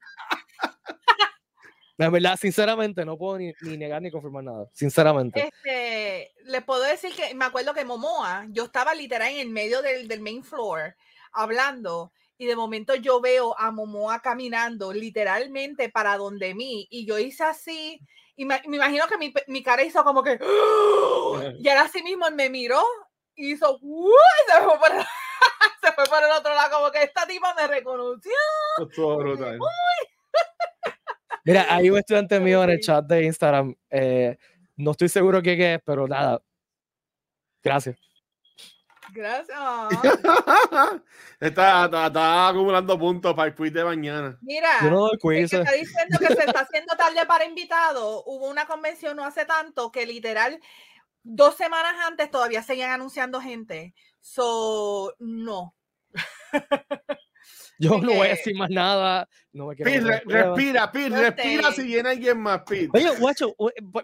[1.97, 4.67] La verdad, sinceramente, no puedo ni, ni, negar ni confirmar nada.
[4.71, 5.47] Sinceramente.
[5.47, 9.81] Este, le puedo decir que me acuerdo que Momoa, yo estaba literal en el medio
[9.81, 10.95] del, del main floor
[11.33, 17.17] hablando y de momento yo veo a Momoa caminando literalmente para donde mí y yo
[17.17, 17.99] hice así
[18.35, 20.39] y me, me imagino que mi, mi, cara hizo como que
[21.59, 22.81] y él así mismo me miró
[23.35, 25.01] y hizo y se, fue por el,
[25.81, 28.31] se fue por el otro lado como que esta tipa me reconoció.
[31.45, 33.73] Mira, hay un estudiante mío en el chat de Instagram.
[33.89, 34.37] Eh,
[34.75, 36.41] no estoy seguro qué es, pero nada.
[37.63, 37.97] Gracias.
[39.17, 39.57] Gracias.
[41.39, 44.37] está, está, está, acumulando puntos para el quiz de mañana.
[44.41, 45.51] Mira, Yo no doy quiz.
[45.51, 48.21] está diciendo que se está haciendo tarde para invitados.
[48.27, 50.59] Hubo una convención no hace tanto que literal
[51.23, 53.95] dos semanas antes todavía seguían anunciando gente.
[54.21, 55.73] So, no.
[57.79, 59.27] Yo no voy a decir más nada.
[59.51, 62.89] No me Pete, re, respira, Pete, no respira si viene alguien más, Pete.
[62.93, 63.55] Oye, guacho,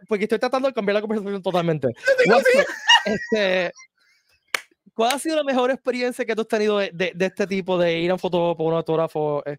[0.07, 1.87] porque estoy tratando de cambiar la conversación totalmente.
[2.25, 2.47] Guacho,
[3.05, 3.71] este,
[4.93, 7.77] ¿Cuál ha sido la mejor experiencia que tú has tenido de, de, de este tipo
[7.77, 9.57] de ir a un fotógrafo, un autógrafo, eh,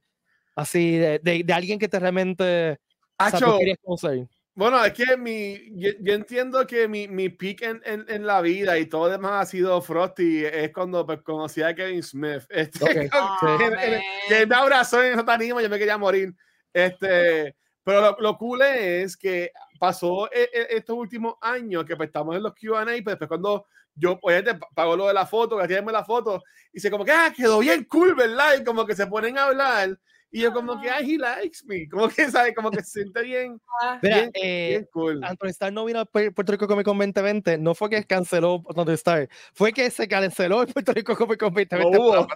[0.55, 2.79] así, de, de, alguien que te realmente
[3.19, 4.11] Acho, o sea,
[4.55, 8.41] Bueno, es que mi, yo, yo entiendo que mi, mi peak en, en, en, la
[8.41, 12.43] vida y todo demás ha sido Frosty, es cuando pues, conocí a Kevin Smith.
[12.51, 13.09] Este, okay.
[13.13, 16.35] oh, que, que, me abrazó en esa tarima, yo me quería morir.
[16.73, 22.09] Este, pero lo, lo cool es que pasó e, e, estos últimos años que pues,
[22.09, 25.59] estamos en los QA, pues después cuando yo pues te pago lo de la foto,
[25.59, 28.55] que la foto, y se como que, ah, quedó bien cool, ¿verdad?
[28.61, 29.99] Y como que se ponen a hablar,
[30.31, 32.55] y yo como que, ah, he likes me, como que, ¿sabes?
[32.57, 33.61] Como que se siente bien,
[34.03, 35.23] Mira, bien, eh, bien cool.
[35.23, 38.95] Anthony Starr no vino a Puerto Rico Comic Con 2020, no fue que canceló Anthony
[38.95, 42.27] Starr, fue que se canceló el Puerto Rico Comic Con 2020 no hubo.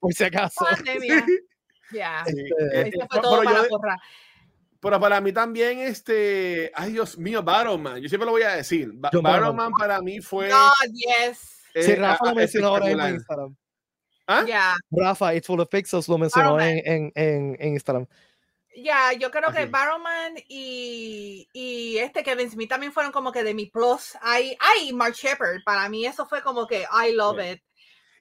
[0.00, 0.64] por si acaso.
[1.90, 2.24] Ya, yeah.
[2.26, 3.78] este, este, fue todo para yo,
[4.80, 8.90] pero para mí también, este, ay Dios mío, Battleman, yo siempre lo voy a decir.
[8.94, 10.50] Ba Battleman para mí fue.
[10.92, 11.64] Yes.
[11.74, 13.56] Eh, sí, Rafa lo mencionó ahora en Instagram.
[14.26, 14.44] ¿Ah?
[14.44, 14.76] Yeah.
[14.90, 18.06] Rafa, It's Full of Pixels lo mencionó en, en, en, en, Instagram.
[18.76, 23.42] Ya, yeah, yo creo que Battleman y, y este Kevin Smith también fueron como que
[23.42, 24.16] de mi plus.
[24.20, 27.52] Ay, ay, Mark Shepard, para mí eso fue como que I love yeah.
[27.52, 27.62] it.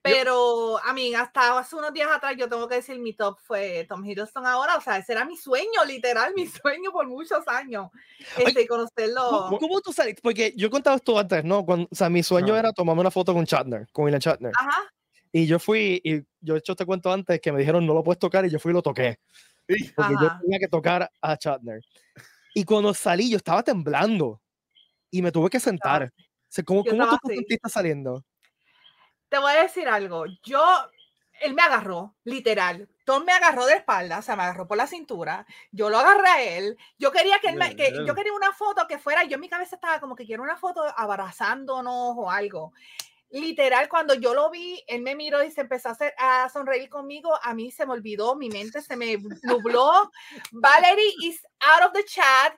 [0.01, 3.85] Pero, a mí, hasta hace unos días atrás, yo tengo que decir, mi top fue
[3.89, 4.77] Tom Hiddleston ahora.
[4.77, 7.89] O sea, ese era mi sueño, literal, mi sueño por muchos años.
[8.37, 9.21] Este, Ay, conocerlo.
[9.29, 10.21] ¿cómo, ¿Cómo, tú saliste?
[10.21, 11.65] Porque yo contaba esto antes, ¿no?
[11.65, 12.57] Cuando, o sea, mi sueño no.
[12.57, 14.51] era tomarme una foto con Shatner, con William Shatner.
[14.57, 14.91] Ajá.
[15.31, 18.03] Y yo fui, y yo he hecho este cuento antes, que me dijeron, no lo
[18.03, 19.19] puedes tocar, y yo fui y lo toqué.
[19.67, 20.13] Porque Ajá.
[20.21, 21.81] yo tenía que tocar a Shatner.
[22.53, 24.41] Y cuando salí, yo estaba temblando.
[25.11, 26.11] Y me tuve que sentar.
[26.17, 28.23] O sea, ¿cómo, ¿cómo tú te sentiste saliendo?
[29.29, 30.25] Te voy a decir algo.
[30.43, 30.63] Yo,
[31.41, 32.89] él me agarró, literal.
[33.05, 35.45] Tom me agarró de espalda, o sea, me agarró por la cintura.
[35.71, 36.77] Yo lo agarré a él.
[36.97, 39.49] Yo quería que él me, que, yo quería una foto que fuera, yo en mi
[39.49, 42.73] cabeza estaba como que quiero una foto abrazándonos o algo.
[43.29, 46.89] Literal, cuando yo lo vi, él me miró y se empezó a, hacer, a sonreír
[46.89, 47.37] conmigo.
[47.43, 50.11] A mí se me olvidó, mi mente se me nubló.
[50.51, 52.57] Valerie is out of the chat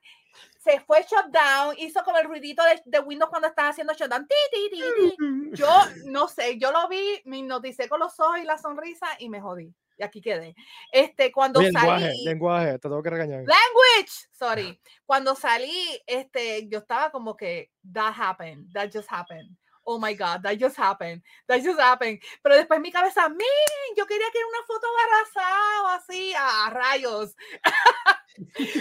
[0.70, 4.28] se fue shutdown, hizo como el ruidito de, de Windows cuando estaba haciendo shutdown.
[4.28, 5.16] Ti, ti, ti,
[5.54, 5.68] yo
[6.06, 9.42] no sé, yo lo vi, me hipnoticé con los ojos y la sonrisa y me
[9.42, 9.74] jodí.
[9.98, 10.56] Y aquí quedé.
[10.92, 12.24] Este, cuando lenguaje, salí.
[12.24, 13.40] Lenguaje, te tengo que regañar.
[13.40, 14.80] Language, sorry.
[15.06, 19.58] Cuando salí, este, yo estaba como que, that happened, that just happened.
[19.90, 22.20] oh my God, that just happened, that just happened.
[22.44, 27.36] Pero después mi cabeza, miren, yo quería que era una foto abrazado así, a rayos.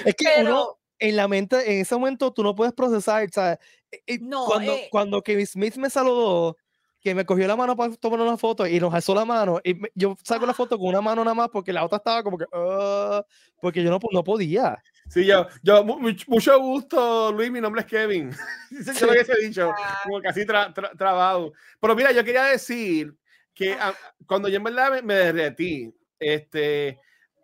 [0.05, 3.59] Es que uno, en la mente, en ese momento tú no puedes procesar, ¿sabes?
[3.91, 6.57] E, e, no, cuando, eh cuando Kevin Smith me saludó,
[7.01, 9.61] que me cogió la mano para tomar una foto y nos alzó la mano.
[9.63, 12.37] Y yo saco la foto con una mano nada más porque la otra estaba como
[12.37, 13.23] que, uh,
[13.61, 14.83] porque yo no, no podía.
[15.09, 18.31] Sí, yo, yo mucho gusto, Luis, mi nombre es Kevin.
[19.01, 20.01] yo lo he dicho, ah.
[20.05, 21.53] como casi tra, trabado.
[21.81, 23.15] Pero mira, yo quería decir
[23.55, 23.95] que ah.
[24.27, 26.99] cuando yo en verdad me, derretí, este,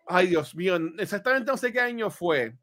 [0.05, 2.53] ay Dios mío, exactamente no sé qué año fue,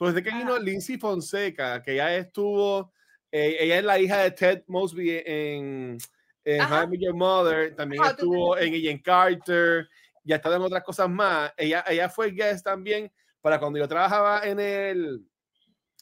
[0.00, 2.90] pues que vino Lindsay Fonseca, que ya estuvo,
[3.30, 5.98] eh, ella es la hija de Ted Mosby en
[6.42, 9.90] en How Your Mother, también estuvo en Agent Carter,
[10.24, 11.52] ya está en otras cosas más.
[11.54, 15.22] Ella, ella fue guest también para cuando yo trabajaba en el,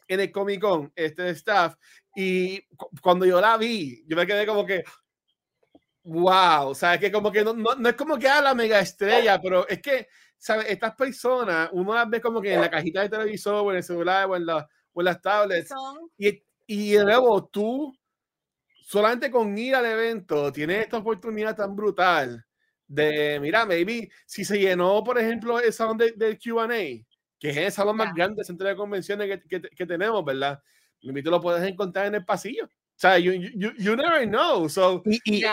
[0.07, 1.75] en el Comic Con, este staff,
[2.15, 2.63] y
[3.03, 4.85] cuando yo la vi, yo me quedé como que,
[6.05, 9.41] wow, o sea, que como que no, no, es como que a la mega estrella,
[9.43, 10.07] pero es que,
[10.39, 10.67] ¿sabes?
[10.69, 13.83] Estas personas, uno las ve como que en la cajita de televisor, o en el
[13.83, 15.73] celular, o en, la, o en las tablets,
[16.17, 17.95] y, y de nuevo, tú
[18.89, 22.43] solamente con ir al evento tienes esta oportunidad tan brutal
[22.87, 26.67] de, mira, maybe si se llenó, por ejemplo, el salón del de QA,
[27.39, 30.61] que es el salón más grande del centro de convenciones que, que, tenemos, ¿verdad?
[31.03, 32.65] Maybe lo puedes encontrar en el pasillo.
[32.65, 34.69] O sea, you, you, you never know.
[34.69, 35.45] So, y,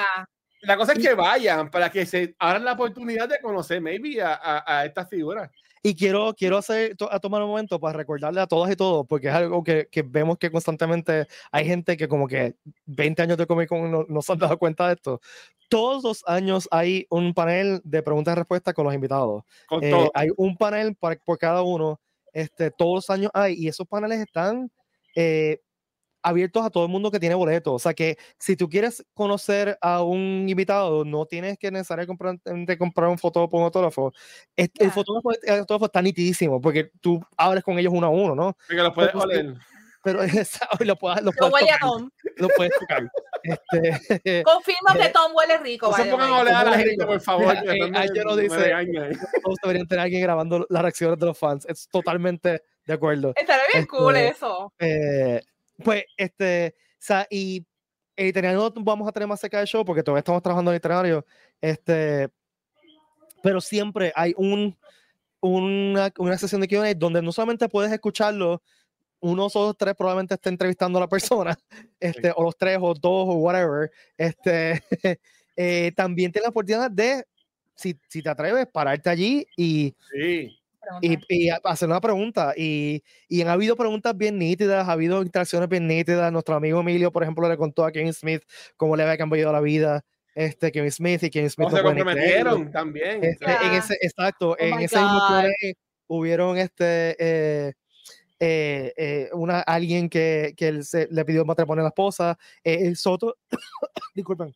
[0.66, 4.34] la cosa es que vayan para que se abran la oportunidad de conocer, maybe, a,
[4.34, 5.50] a, a estas figuras.
[5.88, 9.28] Y quiero, quiero hacer, a tomar un momento para recordarle a todas y todos, porque
[9.28, 12.56] es algo que, que, vemos que constantemente hay gente que como que
[12.88, 15.22] 20 años de Comic Con no, se han dado cuenta de esto.
[15.70, 19.44] Todos los años hay un panel de preguntas y respuestas con los invitados.
[19.80, 22.00] Eh, hay un panel por, por cada uno.
[22.34, 24.72] Este, todos los años hay, y esos paneles están
[25.16, 25.60] eh,
[26.26, 27.74] abiertos a todo el mundo que tiene boletos.
[27.74, 32.78] O sea que si tú quieres conocer a un invitado, no tienes que necesariamente comprar,
[32.78, 34.12] comprar un fotógrafo un autógrafo.
[34.56, 38.58] El, fotógrafo, el autógrafo está nitidísimo porque tú hablas con ellos uno a uno, ¿no?
[38.68, 39.56] Porque lo puedes oler.
[40.04, 40.20] Pero
[40.80, 42.10] lo, puedes, lo, puedes huele a Tom.
[42.38, 43.10] Lo puedes tocar.
[43.46, 45.92] Este, Confirma que Tom huele rico.
[45.92, 47.56] No se pongan a oler a la gente, por favor.
[47.56, 48.74] Ayer lo dice.
[49.44, 51.64] Todos deberían tener alguien grabando las reacciones de los fans.
[51.70, 53.34] Es totalmente de acuerdo.
[53.36, 54.74] Estaría bien este, cool eso.
[54.80, 55.42] Eh,
[55.84, 57.66] pues, este, o sea, y
[58.16, 60.80] el itinerario vamos a tener más cerca del show porque todavía estamos trabajando en el
[60.80, 61.26] itinerario,
[61.62, 62.30] este,
[63.44, 64.78] pero siempre hay un,
[65.42, 68.62] una, una sesión de Q&A donde no solamente puedes escucharlo,
[69.20, 71.58] uno o tres probablemente esté entrevistando a la persona,
[72.00, 74.84] este, o los tres o dos o whatever, este,
[75.56, 77.26] eh, también tienes la oportunidad de,
[77.76, 79.94] si, si te atreves, pararte allí y...
[80.12, 80.58] Sí
[81.02, 82.54] y, hacer una pregunta.
[82.56, 86.32] Y, y, han habido preguntas bien nítidas, ha habido interacciones bien nítidas.
[86.32, 88.44] Nuestro amigo Emilio, por ejemplo, le contó a Kevin Smith
[88.78, 90.04] cómo le había cambiado la vida.
[90.34, 91.70] Este, Kevin Smith y Kevin Smith.
[91.70, 93.24] se comprometieron también.
[93.24, 95.20] Este, en ese, exacto, oh en ese mismo
[96.08, 97.74] hubieron este, eh,
[98.40, 102.38] eh, eh, una, alguien que, que él se, le pidió matrimonio a la esposa.
[102.64, 103.38] el Soto,
[104.14, 104.54] disculpen.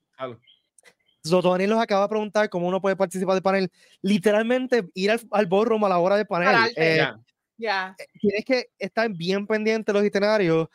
[1.30, 3.72] Daniel nos acaba de preguntar cómo uno puede participar del panel.
[4.02, 6.72] Literalmente ir al, al ballroom a la hora del panel.
[6.76, 7.08] Eh,
[7.58, 7.96] ya.
[7.98, 10.68] Eh, tienes que estar bien pendiente de los itinerarios.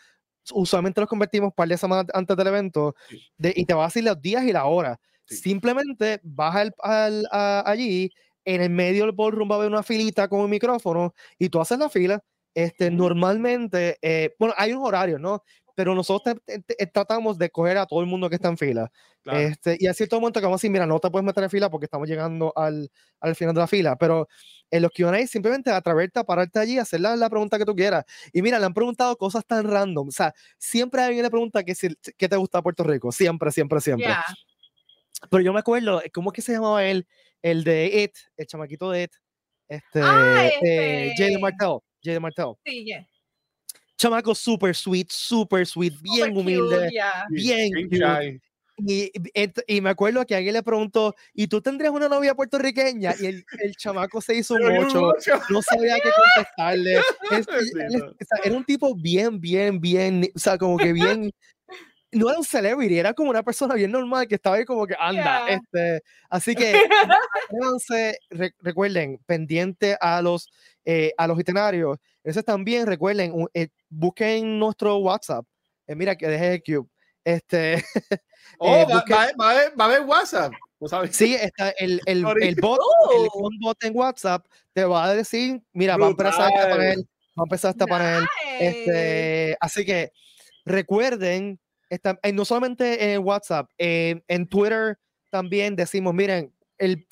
[0.53, 2.95] Usualmente los convertimos un par de semanas antes del evento
[3.39, 5.01] y te va a decir los días y la hora.
[5.27, 7.27] Simplemente vas al,
[7.65, 8.13] allí,
[8.45, 11.61] en el medio del ballroom va a haber una filita con un micrófono y tú
[11.61, 12.23] haces la fila.
[12.55, 15.43] Este, normalmente, eh, bueno, hay un horario, ¿no?
[15.75, 16.37] Pero nosotros
[16.93, 18.91] tratamos de coger a todo el mundo que está en fila.
[19.25, 21.51] Este, y a cierto momento que vamos a decir, mira, no te puedes meter en
[21.51, 24.29] fila porque estamos llegando al, al final de la fila, pero
[24.71, 28.05] en los Q&A simplemente atreverte a pararte allí, hacer la, la, pregunta que tú quieras.
[28.33, 31.75] Y mira, le han preguntado cosas tan random, o sea, siempre alguien le pregunta qué
[32.17, 34.15] que te gusta Puerto Rico, siempre, siempre, siempre.
[35.31, 37.07] Pero yo me acuerdo, ¿cómo es que se llamaba él?
[37.41, 39.13] El de It, el chamaquito de It,
[39.69, 41.39] este, ah, eh, este...
[41.39, 41.79] Martel.
[42.03, 42.53] Jay Martel.
[42.67, 43.07] Sí, yeah
[43.97, 46.91] chamaco super sweet, super sweet, bien humilde,
[47.31, 48.41] bien
[48.77, 49.13] y,
[49.69, 53.15] y, me acuerdo que alguien le preguntó, ¿y tú tendrías una novia puertorriqueña?
[53.21, 55.13] Y el, el chamaco se hizo mucho,
[55.49, 57.01] no sabía qué contestarle.
[58.45, 61.31] era un tipo bien, bien, bien, o sea, como que bien,
[62.11, 64.97] no era un celebrity, era como una persona bien normal que estaba ahí como que
[64.99, 65.49] anda.
[65.49, 66.73] Este, así que
[68.61, 70.51] recuerden, pendiente a los,
[70.85, 71.99] eh, a los itinerarios.
[72.23, 75.47] Eso también, recuerden, eh, busquen nuestro WhatsApp.
[75.87, 76.89] Eh, mira que dejé el cube.
[77.25, 77.83] Este,
[78.59, 79.05] oh, va,
[79.39, 80.53] a haber WhatsApp.
[81.11, 82.79] Sí, está el, el, el, bot,
[83.15, 83.51] el oh.
[83.61, 87.09] bot en WhatsApp te va a decir, mira, va a empezar este panel,
[87.39, 88.27] va a empezar este panel.
[88.61, 90.13] Este, así que
[90.67, 91.59] recuerden
[91.89, 94.99] está, no solamente en WhatsApp, en Twitter
[95.31, 97.07] también decimos, miren, el,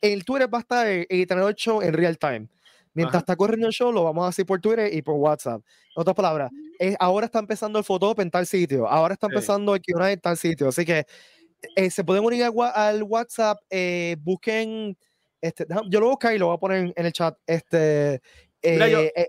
[0.00, 2.48] el Twitter va a estar el show en real time.
[2.94, 5.60] Mientras está corriendo el show, lo vamos a hacer por Twitter y por WhatsApp.
[5.96, 9.74] En otras palabras, es, ahora está empezando el Photop en tal sitio, ahora está empezando
[9.74, 10.68] el Q&A en tal sitio.
[10.68, 11.04] Así que
[11.74, 14.96] eh, se pueden unir al, WhatsApp, eh, busquen,
[15.40, 17.36] este, yo lo busco y lo voy a poner en, el chat.
[17.46, 18.20] Este,
[18.62, 19.28] eh,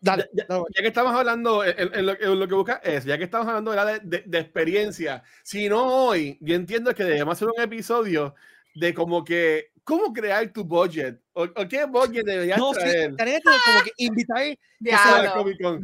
[0.00, 0.46] Dale, ya,
[0.80, 2.16] que estamos hablando, en, lo,
[2.46, 6.94] que busca es, ya que estamos hablando de, de, experiencia, si no hoy, yo entiendo
[6.94, 8.36] que debemos hacer un episodio
[8.76, 13.14] de como que cómo crear tu budget o, qué budget deberías no, traer.
[13.18, 14.58] Sí, como que invitar
[14.92, 15.82] a Comic Con.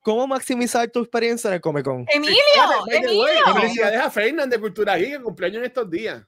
[0.00, 2.04] cómo maximizar tu experiencia en el Comic Con.
[2.08, 2.36] Emilio,
[2.90, 3.24] Emilio.
[3.54, 6.22] Felicidades a Fernand de Cultura Geek que cumpleaños en estos días.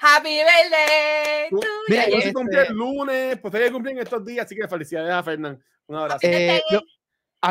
[0.00, 1.48] Happy birthday.
[1.88, 5.22] Mira, yo cumple el lunes, pues ella cumple en estos días, así que felicidades a
[5.22, 5.62] Fernand.
[5.86, 6.26] Un abrazo.
[6.26, 6.60] Eh,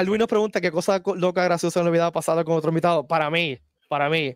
[0.06, 3.08] Luis nos pregunta qué cosa loca graciosa en la vida pasada con otro invitado.
[3.08, 4.36] Para mí, para mí,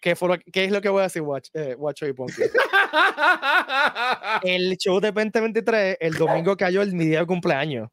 [0.00, 0.14] ¿Qué,
[0.52, 2.42] ¿Qué, es lo que voy a decir, Watch, eh, Watch y Punky?
[4.44, 7.88] el show de 2023, el domingo cayó el mi día de cumpleaños.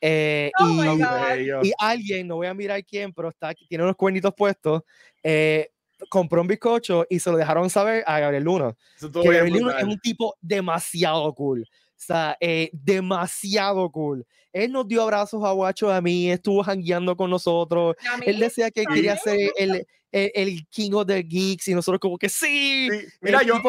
[0.00, 4.32] Eh, oh y, y, alguien, no voy a mirar quién, pero está, tiene unos cuernitos
[4.34, 4.82] puestos,
[5.22, 5.70] eh,
[6.08, 8.76] compró un bizcocho y se lo dejaron saber a Gabriel Luno.
[9.00, 11.68] Gabriel Luno es un tipo demasiado cool.
[12.00, 14.26] Sea, eh, demasiado cool.
[14.52, 17.94] Él nos dio abrazos a Guacho, a mí, estuvo jangueando con nosotros.
[18.24, 22.16] Él decía que quería ser el, el, el, King of the Geeks y nosotros como
[22.16, 22.88] que sí.
[23.20, 23.60] Mira, yo,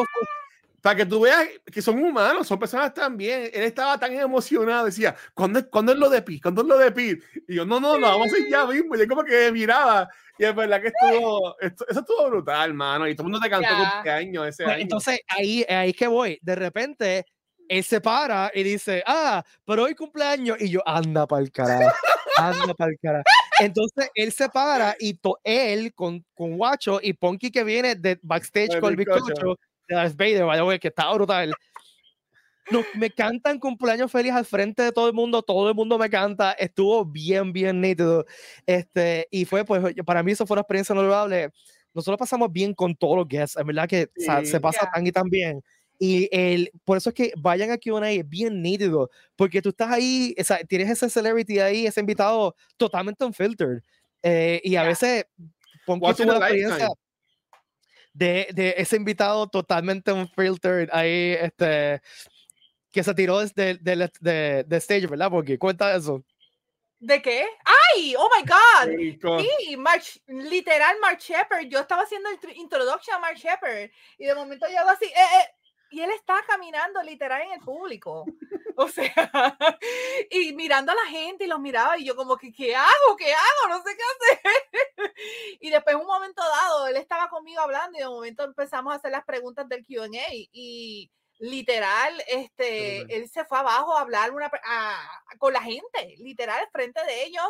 [0.80, 3.50] para que tú veas que son humanos, son personas también.
[3.52, 6.40] Él estaba tan emocionado, decía, ¿cuándo, es lo de Pi?
[6.40, 7.18] ¿Cuándo es lo de Pi?
[7.48, 8.96] Y yo, no, no, lo vamos a hacer ya mismo.
[8.96, 10.08] Y yo como que miraba,
[10.38, 13.06] y es verdad que estuvo, eso estuvo brutal, hermano.
[13.06, 14.82] Y todo el mundo te cantó cumpleaños ese pues, año.
[14.82, 16.38] Entonces, ahí, ahí que voy.
[16.42, 17.26] De repente,
[17.68, 20.60] él se para y dice, ah, pero hoy cumpleaños.
[20.60, 21.96] Y yo, anda para el carajo,
[22.36, 23.24] anda para el carajo.
[23.60, 28.80] Entonces él se para y él con, con Guacho y Ponky que viene de backstage
[28.80, 29.56] con el bizcocho
[29.88, 31.52] de Darth Vader, vaya, que está brutal.
[32.70, 36.08] No, me cantan cumpleaños feliz al frente de todo el mundo, todo el mundo me
[36.08, 38.24] canta, estuvo bien, bien nítido.
[38.66, 41.50] Este, y fue, pues, para mí eso fue una experiencia inolvidable.
[41.92, 44.08] Nosotros pasamos bien con todos los guests, es verdad que
[44.44, 45.62] se pasa tan y tan bien.
[46.04, 49.88] Y el, por eso es que vayan a QA, es bien nítido, porque tú estás
[49.92, 53.84] ahí, o sea, tienes ese celebrity ahí, ese invitado totalmente unfiltered.
[54.20, 55.26] Eh, y a veces,
[55.86, 56.88] pongo la experiencia
[58.12, 62.02] de, de, ese invitado totalmente unfiltered ahí, este,
[62.90, 65.30] que se tiró desde de, de, de, stage, ¿verdad?
[65.30, 66.24] Porque cuenta eso.
[66.98, 67.46] ¿De qué?
[67.94, 68.16] ¡Ay!
[68.18, 69.40] ¡Oh my God!
[69.40, 71.68] Sí, March, literal, Mark Shepard.
[71.68, 73.88] Yo estaba haciendo el introduction a Mark Shepard
[74.18, 75.62] y de momento yo hago así, eh, eh,
[75.92, 78.24] y él está caminando literal en el público.
[78.74, 79.04] O sea,
[80.30, 83.16] y mirando a la gente y los miraba y yo como que, ¿qué hago?
[83.18, 83.68] ¿Qué hago?
[83.68, 85.12] No sé qué hacer.
[85.60, 89.10] Y después un momento dado, él estaba conmigo hablando y de momento empezamos a hacer
[89.10, 94.50] las preguntas del QA y literal, este, él se fue abajo a hablar una,
[95.38, 97.46] con la gente, literal, frente de ellos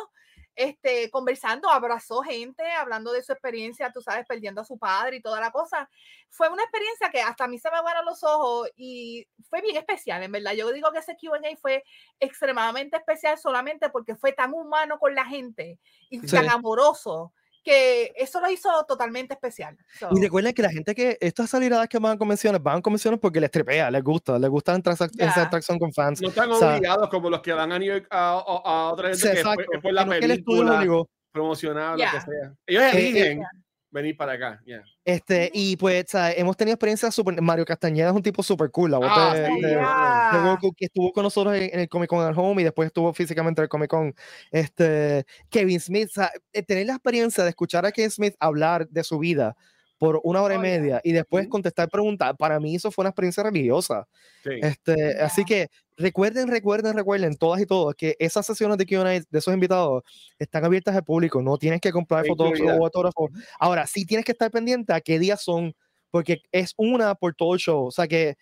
[0.55, 5.21] este, conversando, abrazó gente, hablando de su experiencia, tú sabes, perdiendo a su padre y
[5.21, 5.89] toda la cosa.
[6.29, 9.77] Fue una experiencia que hasta a mí se me aguaron los ojos y fue bien
[9.77, 10.53] especial, en verdad.
[10.53, 11.83] Yo digo que ese QA fue
[12.19, 15.79] extremadamente especial solamente porque fue tan humano con la gente
[16.09, 17.33] y tan amoroso
[17.63, 19.77] que eso lo hizo totalmente especial.
[20.11, 23.19] Y recuerden que la gente que estas salidas que van a convenciones van a convenciones
[23.19, 26.21] porque les trepea, les gusta, les gusta entrar esa atracción con fans.
[26.21, 29.39] No están obligados como los que van a New York a, a, otra gente que
[29.39, 30.85] es por la película
[31.31, 32.53] promocionada, lo que sea.
[32.67, 33.41] Ellos eh, eligen.
[33.41, 33.45] Eh,
[33.93, 34.61] venir para acá.
[35.05, 37.39] Este, y pues hemos tenido experiencias super.
[37.41, 41.55] Mario Castañeda es un tipo súper cool, la voz ah, de, que estuvo con nosotros
[41.55, 44.15] en, el Comic Con at Home y después estuvo físicamente en el Comic Con.
[44.51, 46.09] Este, Kevin Smith,
[46.51, 49.55] eh, tener la experiencia de escuchar a Kevin Smith hablar de su vida
[50.03, 53.41] por una hora y media y después contestar preguntas, para mí eso fue una experiencia
[53.41, 54.05] religiosa.
[54.43, 59.25] Este, Así que recuerden, recuerden, recuerden, todas y todos, que esas sesiones de Q&A de
[59.31, 60.03] esos invitados
[60.37, 63.31] están abiertas al público, no tienes que comprar fotos o autógrafos.
[63.57, 65.73] Ahora, sí tienes que estar pendiente a qué días son,
[66.11, 67.85] porque es una por todo el show.
[67.85, 68.35] O sea que,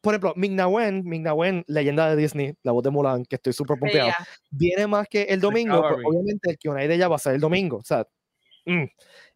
[0.00, 4.10] por ejemplo, Ming-Na Wen, leyenda de Disney, la voz de Mulan, que estoy súper pompeado,
[4.50, 7.40] viene más que el domingo, pues, obviamente el Q&A de ella va a ser el
[7.40, 8.04] domingo, o sea,
[8.64, 8.86] mm,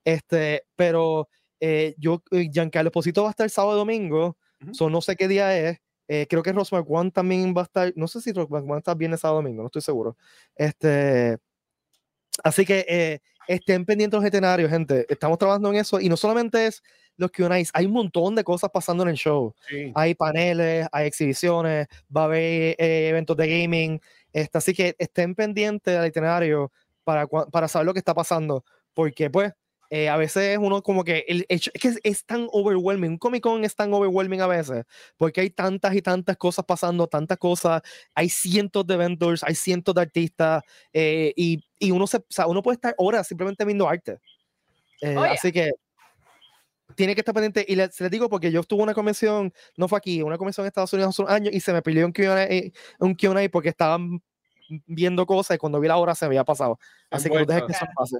[0.04, 1.28] este, pero
[1.60, 4.36] eh, yo, eh, Giancarlo Esposito va a estar el sábado y domingo,
[4.80, 5.78] no sé qué día es.
[6.08, 8.94] Eh, creo que Ross McGuan también va a estar, no sé si Ross McGuan está
[8.94, 10.16] bien el sábado domingo, no estoy seguro.
[10.56, 11.38] Este,
[12.42, 15.06] así que estén pendientes los escenarios, gente.
[15.08, 16.82] Estamos trabajando en eso y no solamente es
[17.16, 19.54] los Q&A, hay un montón de cosas pasando en el show.
[19.94, 24.00] Hay paneles, hay exhibiciones, va a haber eventos de gaming.
[24.32, 26.72] Este, así que estén pendientes del itinerario
[27.04, 29.52] para, para saber lo que está pasando porque pues
[29.92, 33.64] eh, a veces uno como que el, es que es, tan overwhelming, un Comic Con
[33.64, 34.84] es tan overwhelming a veces,
[35.16, 37.82] porque hay tantas y tantas cosas pasando, tantas cosas,
[38.14, 40.62] hay cientos de vendors, hay cientos de artistas,
[40.92, 44.20] eh, y, y, uno, se, o sea, uno puede estar horas simplemente viendo arte.
[45.02, 45.72] Eh, así que
[46.94, 49.88] tiene que estar pendiente, y les, les, digo porque yo estuve en una convención, no
[49.88, 52.12] fue aquí, una convención en Estados Unidos hace un año, y se me pidió un
[52.12, 52.46] Q&A
[53.00, 54.22] Q&A porque estaban
[54.86, 56.78] viendo cosas y cuando vi la hora se me había pasado.
[57.10, 58.18] Así que no dejes que eso pase.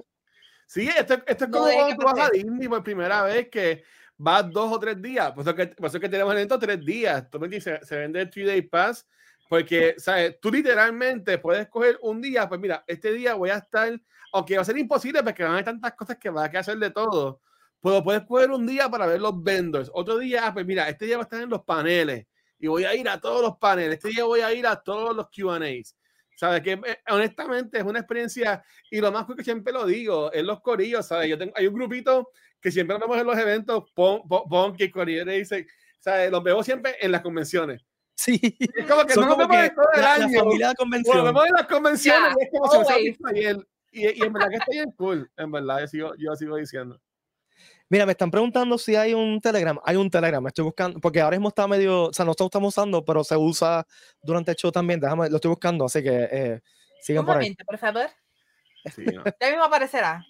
[0.71, 3.83] Sí, esto, esto es como cuando tú vas a Disney por primera vez que
[4.15, 5.33] vas dos o tres días.
[5.33, 7.29] Por eso que, por eso que tenemos evento tres días.
[7.29, 9.05] Tú me dices, se vende el 3 Day Pass
[9.49, 10.39] porque, ¿sabes?
[10.39, 13.99] Tú literalmente puedes coger un día, pues mira, este día voy a estar,
[14.31, 16.77] aunque va a ser imposible porque van a haber tantas cosas que va a hacer
[16.77, 17.41] de todo,
[17.81, 19.91] pero puedes coger un día para ver los vendors.
[19.93, 22.85] Otro día, ah, pues mira, este día va a estar en los paneles y voy
[22.85, 23.95] a ir a todos los paneles.
[23.95, 25.97] Este día voy a ir a todos los Q&As.
[26.41, 26.63] ¿Sabes?
[26.63, 30.59] Que eh, honestamente es una experiencia, y lo más que siempre lo digo, en los
[30.61, 31.29] corillos, ¿sabes?
[31.29, 35.23] Yo tengo, hay un grupito que siempre vemos en los eventos, Pon, Pon, que Corillo
[35.23, 35.67] dice,
[35.99, 36.31] ¿sabes?
[36.31, 37.85] Los veo siempre en las convenciones.
[38.15, 38.57] Sí.
[38.75, 40.27] Es como que no nos vemos todo el la, año.
[40.29, 41.15] La familia de convención.
[41.15, 43.57] Bueno, vemos en las convenciones y es como si fuese ayer.
[43.91, 46.99] Y, y en verdad que está bien cool, en verdad, yo sigo, yo sigo diciendo.
[47.91, 49.77] Mira, me están preguntando si hay un Telegram.
[49.83, 53.03] Hay un Telegram, estoy buscando, porque ahora mismo está medio, o sea, no estamos usando,
[53.03, 53.85] pero se usa
[54.23, 54.97] durante el show también.
[54.97, 56.61] Déjame, lo estoy buscando, así que eh,
[57.01, 57.53] sigan por ahí.
[57.53, 58.09] por favor.
[58.95, 59.23] Sí, no.
[59.41, 60.25] ya mismo aparecerá.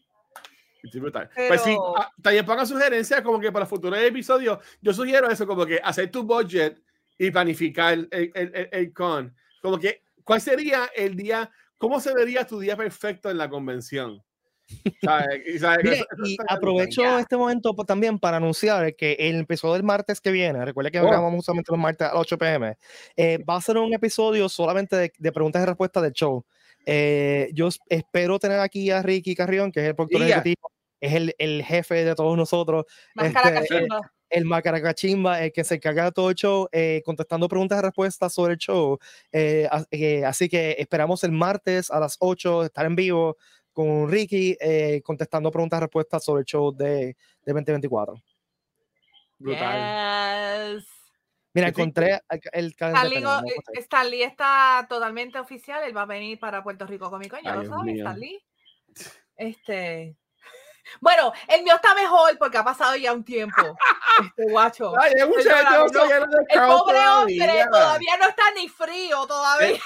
[1.36, 4.58] Pues sí, ah, también pongan sugerencias como que para futuros episodios.
[4.82, 6.82] Yo sugiero eso, como que hacer tu budget
[7.16, 9.36] y planificar el, el, el, el con.
[9.62, 14.20] Como que, ¿cuál sería el día, cómo se vería tu día perfecto en la convención?
[16.24, 20.92] Y aprovecho este momento también para anunciar que el episodio del martes que viene, recuerda
[20.92, 21.08] que oh.
[21.08, 22.78] grabamos justamente los martes a las 8 pm,
[23.16, 26.46] eh, va a ser un episodio solamente de, preguntas y respuestas del show.
[26.86, 31.36] Eh, yo espero tener aquí a Ricky Carrión, que es el productor ejecutivo, es el,
[31.38, 32.86] el, jefe de todos nosotros.
[33.16, 33.88] Este, el,
[34.30, 38.34] el Macaracachimba, el que se encarga de todo el show, eh, contestando preguntas y respuestas
[38.34, 38.98] sobre el show.
[40.26, 43.38] así que esperamos el martes a las 8 estar en vivo
[43.74, 48.22] con Ricky eh, contestando preguntas y respuestas sobre el show de, de 2024.
[49.40, 50.86] Brutal.
[51.54, 52.22] Mira, encontré
[52.54, 53.42] el calendario.
[53.74, 57.66] Stanley, está totalmente oficial, él va a venir para Puerto Rico con mi coño, ¿lo
[57.66, 58.42] sabes, Stanley?
[59.36, 60.16] Este,
[61.00, 63.56] bueno, el mío está mejor porque ha pasado ya un tiempo.
[64.22, 64.94] Este guacho.
[65.00, 69.80] Ay, el, pobre hombre todavía no está ni frío todavía.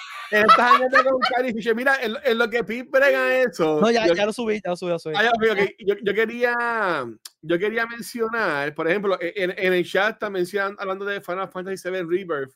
[1.75, 3.79] Mira, en, lo que Pip brega eso.
[3.79, 5.13] No, ya, ya lo subí, ya lo subí.
[5.15, 7.05] Ah, yo, yo, quería,
[7.41, 11.89] yo quería mencionar, por ejemplo, e, en, en el chat mencionando, hablando de Final Fantasy
[11.89, 12.53] VII Rebirth.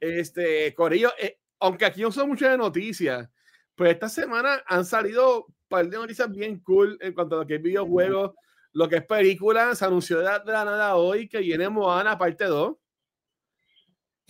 [0.00, 3.28] Este, Corillo, eh, aunque aquí no son muchas de noticias,
[3.74, 7.46] pues esta semana han salido un par de noticias bien cool en cuanto a lo
[7.46, 8.32] que es videojuegos,
[8.72, 9.74] lo que es película.
[9.74, 12.76] Se anunció de la, de la nada hoy que viene Moana parte 2.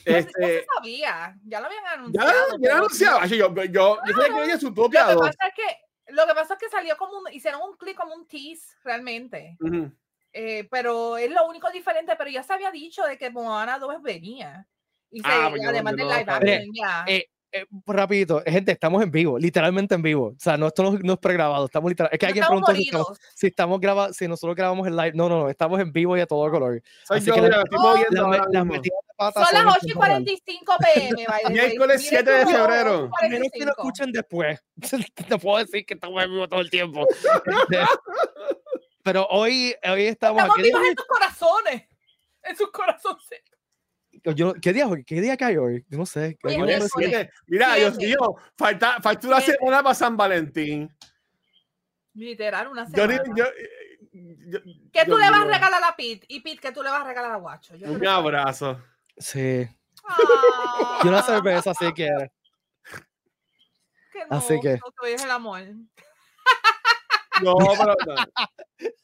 [0.05, 2.59] Este, no se sabía, ya lo habían anunciado.
[2.59, 3.25] Ya, ya anunciado.
[3.27, 6.27] Yo, yo, yo, yo sabía que había su propia lo que pasa es que Lo
[6.27, 9.57] que pasa es que salió como un, hicieron un clic como un tease realmente.
[10.33, 14.03] eh, pero es lo único diferente, pero ya se había dicho de que Moana 2
[14.03, 14.67] venía.
[15.11, 17.05] Y se, ah, además de live action, ya.
[17.07, 20.29] Eh, eh, rapidito, gente, estamos en vivo, literalmente en vivo.
[20.29, 22.17] O sea, no, esto no, es pregrabado, estamos literalmente.
[22.17, 25.13] Es que alguien preguntó si, estamos, si estamos grabando, si nosotros grabamos el live.
[25.15, 26.83] No, no, no, estamos en vivo y a todo color.
[27.11, 27.63] Así que la,
[28.51, 31.27] las metidas de patas son las 8 y 45 pm.
[31.51, 33.11] Miércoles 7 de febrero.
[33.21, 34.59] A menos que lo escuchen después.
[35.29, 37.07] Te puedo decir que estamos en vivo todo el tiempo.
[37.73, 37.85] Este,
[39.03, 40.63] pero hoy, hoy estamos, estamos aquí.
[40.63, 41.89] vivos en tus corazones.
[42.45, 43.43] En sus corazones.
[44.25, 45.85] Yo, ¿qué, día, ¿Qué día cae hoy?
[45.89, 46.39] Yo no sé.
[47.47, 50.89] Mira, Dios mío, falta, falta una semana para San Valentín.
[52.15, 53.23] Literal, una semana.
[53.35, 53.45] Yo,
[54.15, 54.59] yo,
[54.93, 56.27] ¿Qué tú le vas a regalar a Pete?
[56.29, 57.75] Y Pete, ¿qué tú le vas a regalar a Guacho?
[57.75, 58.81] un abrazo.
[59.17, 59.67] Sí.
[61.03, 62.09] y una cerveza, así que.
[64.13, 64.79] Qué así que.
[65.09, 65.63] es el amor.
[67.43, 68.15] No, pero no.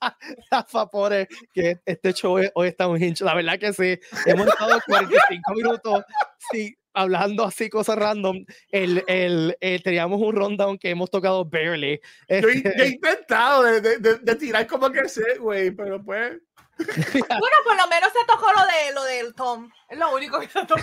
[1.53, 3.25] que este show hoy está un hincho.
[3.25, 3.99] La verdad que sí.
[4.27, 6.05] Hemos estado 45 minutos
[6.51, 8.45] sí, hablando así cosas random.
[8.71, 12.01] El, el, eh, teníamos un rundown que hemos tocado barely.
[12.29, 16.39] Yo, he intentado de, de, de, tirar como que sé, güey, pero pues.
[16.79, 19.71] bueno, por lo menos se tocó lo de lo del Tom.
[19.89, 20.83] Es lo único que se tocó.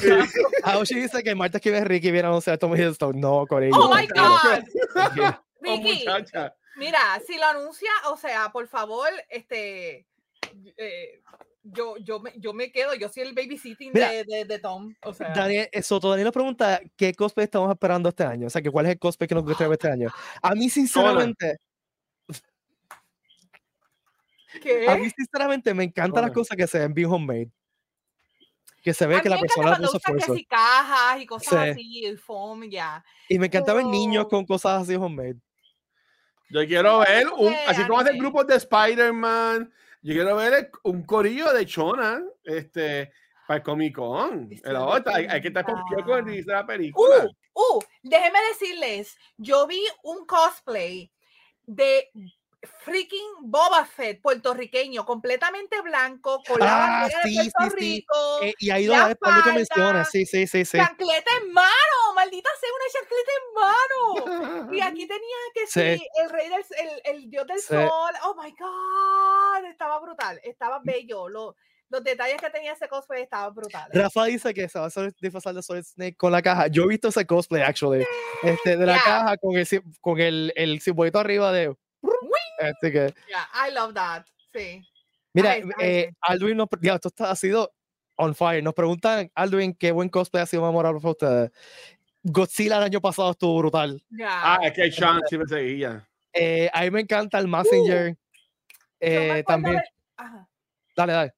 [0.63, 3.19] Aoshi dice que Marta escribe Ricky viene a anunciar a Tom Hiddleston.
[3.19, 4.63] No, con Oh my God.
[5.61, 6.05] Ricky.
[6.07, 10.05] Oh, Mira, si lo anuncia, o sea, por favor, este,
[10.77, 11.21] eh,
[11.63, 14.93] yo, yo, me, yo me quedo, yo soy el babysitting de, de, Tom.
[15.03, 15.33] O sea.
[15.33, 18.85] Daniel, eso, Daniel nos pregunta qué cosplay estamos esperando este año, o sea, que cuál
[18.85, 20.09] es el cosplay que nos gusta ver este año.
[20.41, 21.57] A mí, sinceramente,
[24.61, 24.87] ¿Qué?
[24.87, 27.51] A mí, sinceramente, me encantan las cosas que se ven bien homemade.
[28.81, 30.35] Que se ve que la persona puso esfuerzo.
[30.47, 33.03] Cajas y cosas así, el foam, ya.
[33.27, 35.37] Y me encanta ver niños con cosas así homemade.
[36.49, 39.71] Yo quiero ver, un, así como hacen grupos de Spider-Man,
[40.01, 43.11] yo quiero ver un corillo de Chona, este,
[43.47, 44.49] para el Comic Con.
[45.05, 47.27] hay, hay, que estar con el la película.
[47.53, 51.11] Uh, uh, déjenme decirles, yo vi un cosplay
[51.65, 52.11] de
[52.65, 58.39] freaking Boba Fett puertorriqueño, completamente blanco, con la ah, sí, de Puerto sí, Rico.
[58.41, 60.77] Eh, y ahí donde cuando tú mencionas, sí, sí, sí, sí.
[60.77, 64.73] Chancleta en mano, maldita sea una chancleta en mano.
[64.73, 68.11] y aquí tenía que ser el rey del el, el dios del sol.
[68.23, 71.29] Oh my god, estaba brutal, estaba bello.
[71.29, 71.55] Lo,
[71.89, 73.89] los detalles que tenía ese cosplay estaban brutales.
[73.93, 76.67] Rafa dice que se va a disfrazar de Solid Snake con la caja.
[76.67, 78.05] Yo he visto ese cosplay, actually.
[78.43, 79.67] Este, de la caja con el,
[80.01, 81.75] con el, el simbolito arriba de.
[82.69, 83.13] Así que.
[83.27, 84.25] Yeah, I love that.
[84.53, 84.81] Sí.
[85.33, 86.67] Mira, eh, Alduin nos.
[86.81, 87.73] Ya, esto ha sido
[88.15, 88.63] on fire.
[88.63, 91.51] Nos preguntan, Alduin, qué buen cosplay ha sido memorable para ustedes.
[92.23, 94.03] Godzilla el año pasado estuvo brutal.
[94.23, 96.07] Ah, es que hay chance me seguía.
[96.33, 98.11] Eh, a mí me encanta el Messenger.
[98.11, 98.15] Uh,
[98.99, 99.81] eh, también.
[100.95, 101.33] Dale, dale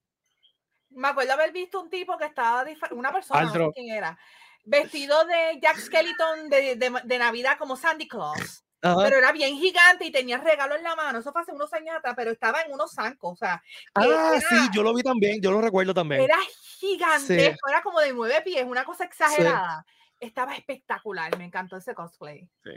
[0.97, 4.17] me acuerdo haber visto un tipo que estaba, una persona, no sé quién era,
[4.65, 8.65] vestido de Jack Skeleton de, de, Navidad como Sandy Claus.
[8.80, 11.19] Pero era bien gigante y tenía regalo en la mano.
[11.19, 13.34] Eso fue hace unos años atrás, pero estaba en unos zancos.
[13.34, 13.61] O sea,
[13.95, 16.21] ah, sí, yo lo vi también, yo lo recuerdo también.
[16.21, 16.38] Era
[16.80, 19.86] gigante, era como de nueve pies, una cosa exagerada.
[20.19, 22.47] Estaba espectacular, me encantó ese cosplay.
[22.63, 22.71] Sí.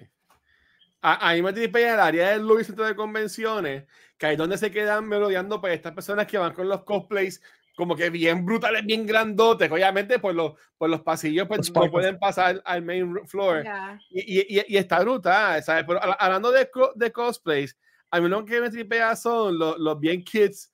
[1.03, 3.86] Ahí me en el área del Louis Centro de Convenciones,
[4.18, 7.40] que ahí es donde se quedan merodeando pues estas personas que van con los cosplays
[7.81, 9.72] como que bien brutales, bien grandotes.
[9.72, 13.64] Obviamente, por los, por los pasillos pues, no pueden pasar al main floor.
[14.11, 15.85] Y, y, y, está brutal, ¿sabes?
[15.87, 17.74] Pero hablando de, de cosplays,
[18.11, 20.70] a mí lo que me tripea son los, los bien kids,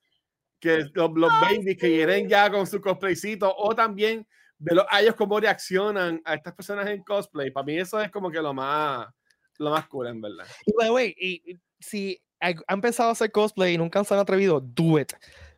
[0.59, 4.27] que los, los babies que vienen ya con su cosplaycito, o también
[4.59, 7.53] de los ellos cómo reaccionan a estas personas en cosplay.
[7.53, 9.07] Para mí eso es como que lo más,
[9.59, 10.45] lo más cool, en verdad.
[10.65, 14.99] Y, by y, si han empezado a hacer cosplay y nunca se han atrevido, do
[14.99, 15.13] it.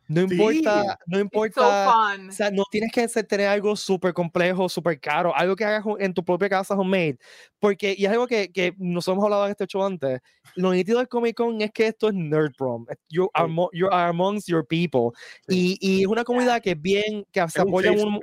[0.08, 5.36] No importa, no importa, o sea, no tienes que tener algo súper complejo, súper caro,
[5.36, 7.18] algo que hagas en tu propia casa homemade,
[7.58, 10.20] porque, y es algo que, que nos hemos hablado en este show antes,
[10.54, 14.08] lo nítido del Comic Con es que esto es nerd prom, you are, you are
[14.08, 15.10] amongst your people,
[15.46, 18.18] y, y, es una comunidad que bien, que se apoya un,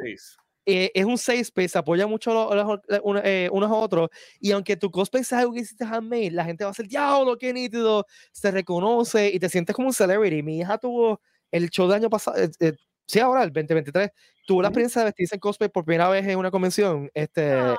[0.65, 2.79] eh, es un safe space, se apoya mucho los,
[3.23, 4.09] eh, unos a otros,
[4.39, 7.37] y aunque tu cosplay sea algo que hiciste handmade, la gente va a decir, diablo,
[7.37, 11.21] qué nítido, se reconoce y te sientes como un celebrity, mi hija tuvo
[11.55, 12.73] el show del año pasado, eh, eh,
[13.07, 14.09] sí, ahora, el 2023,
[14.45, 17.09] tuvo la experiencia de vestirse en cosplay por primera vez en una convención.
[17.13, 17.77] Este, ah.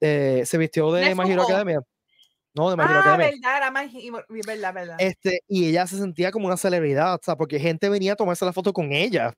[0.00, 1.80] eh, se vistió de My Hero Academia.
[2.54, 3.70] No, de My Hero ah, verdad, era
[4.44, 4.96] verdad, verdad.
[4.98, 8.44] Este, y ella se sentía como una celebridad, o sea, porque gente venía a tomarse
[8.44, 9.34] la foto con ella.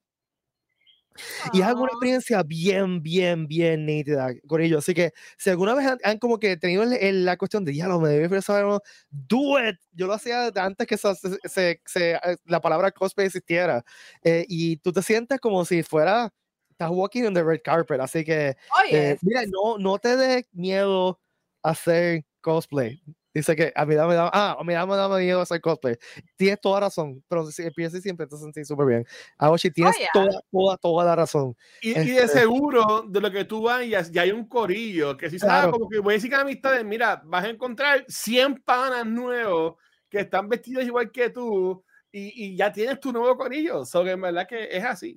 [1.53, 4.85] Y es alguna experiencia bien, bien, bien nítida con ellos.
[4.85, 8.43] Así que si alguna vez han, como que tenido la cuestión de, diálogo, me debe
[8.43, 9.77] saber, do it.
[9.93, 11.14] Yo lo hacía antes que se,
[11.45, 13.85] se, eh, la palabra cosplay existiera.
[14.23, 16.33] Eh, y tú te sientes como si fuera,
[16.71, 18.01] estás walking on the red carpet.
[18.01, 18.57] Así que,
[18.91, 21.21] eh, mira, no, no te dé miedo
[21.62, 23.03] hacer cosplay.
[23.39, 25.97] Dice que a mí me da, ah, a mí me da miedo hacer cosplay.
[26.36, 29.07] Tienes toda razón, pero si empiezas siempre te sentís súper bien.
[29.39, 31.57] Aoshi, tienes oh, toda, toda, toda la razón.
[31.80, 35.30] Y, y, de este seguro, de lo que tú vayas, ya hay un corillo que
[35.30, 39.07] si sabes, como que voy a decir que amistades, mira, vas a encontrar 100 panas
[39.07, 39.76] nuevos
[40.11, 43.84] que están vestidos igual que tú y, y ya tienes tu nuevo corillo.
[43.84, 45.14] So que en verdad que es así.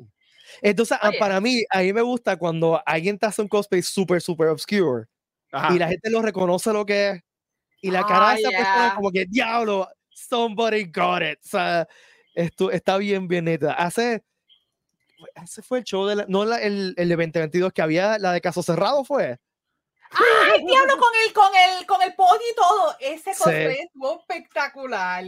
[0.61, 4.21] Entonces, ah, para mí, a mí me gusta cuando alguien te hace un cosplay súper,
[4.21, 5.07] súper obscure
[5.71, 7.23] y la gente lo reconoce lo que es
[7.81, 11.39] y la cara de esa persona como que, diablo, somebody got it.
[11.43, 11.87] O sea,
[12.33, 13.73] esto está bien, bien neta.
[13.73, 14.23] Hace,
[15.43, 18.31] ese fue el show de la, no la, el, el de 2022 que había, la
[18.31, 19.39] de Caso Cerrado fue.
[20.11, 20.97] ¡Ay, diablo!
[20.97, 22.95] Con el, con el, con el podio y todo.
[22.99, 25.25] Ese cosplay estuvo espectacular.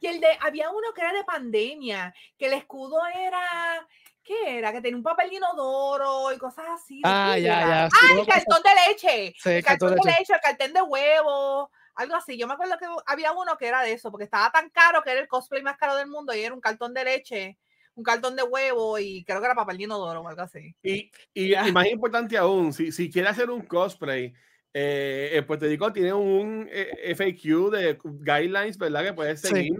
[0.00, 3.86] Y el de, había uno que era de pandemia, que el escudo era,
[4.22, 4.72] ¿qué era?
[4.72, 7.00] Que tenía un papel inodoro y cosas así.
[7.04, 7.84] Ah, ya, ya.
[7.86, 9.34] ah, el cartón de leche.
[9.36, 12.38] Sí, el cartón de leche, leche el cartón de huevo algo así.
[12.38, 15.10] Yo me acuerdo que había uno que era de eso, porque estaba tan caro que
[15.10, 17.58] era el cosplay más caro del mundo y era un cartón de leche,
[17.94, 20.74] un cartón de huevo y creo que era papel de inodoro o algo así.
[20.82, 24.32] Y, y, más importante aún, si, si quieres hacer un cosplay,
[24.74, 29.04] eh, pues te digo, tiene un eh, FAQ de guidelines, ¿verdad?
[29.04, 29.72] Que puedes seguir.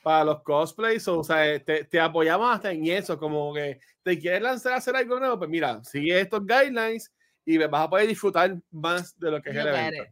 [0.00, 4.40] Para los cosplays, o sea, te, te, apoyamos hasta en eso, como que te quieres
[4.40, 7.12] lanzar a hacer algo nuevo, pues mira, sigue estos guidelines
[7.44, 10.04] y vas a poder disfrutar más de lo que es el evento.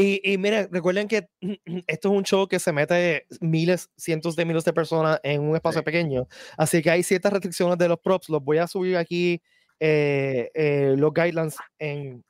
[0.00, 1.28] Y, y miren, recuerden que
[1.86, 5.54] esto es un show que se mete miles, cientos de miles de personas en un
[5.54, 6.26] espacio pequeño.
[6.56, 8.30] Así que hay ciertas restricciones de los props.
[8.30, 9.42] Los voy a subir aquí,
[9.78, 12.24] eh, eh, los guidelines en,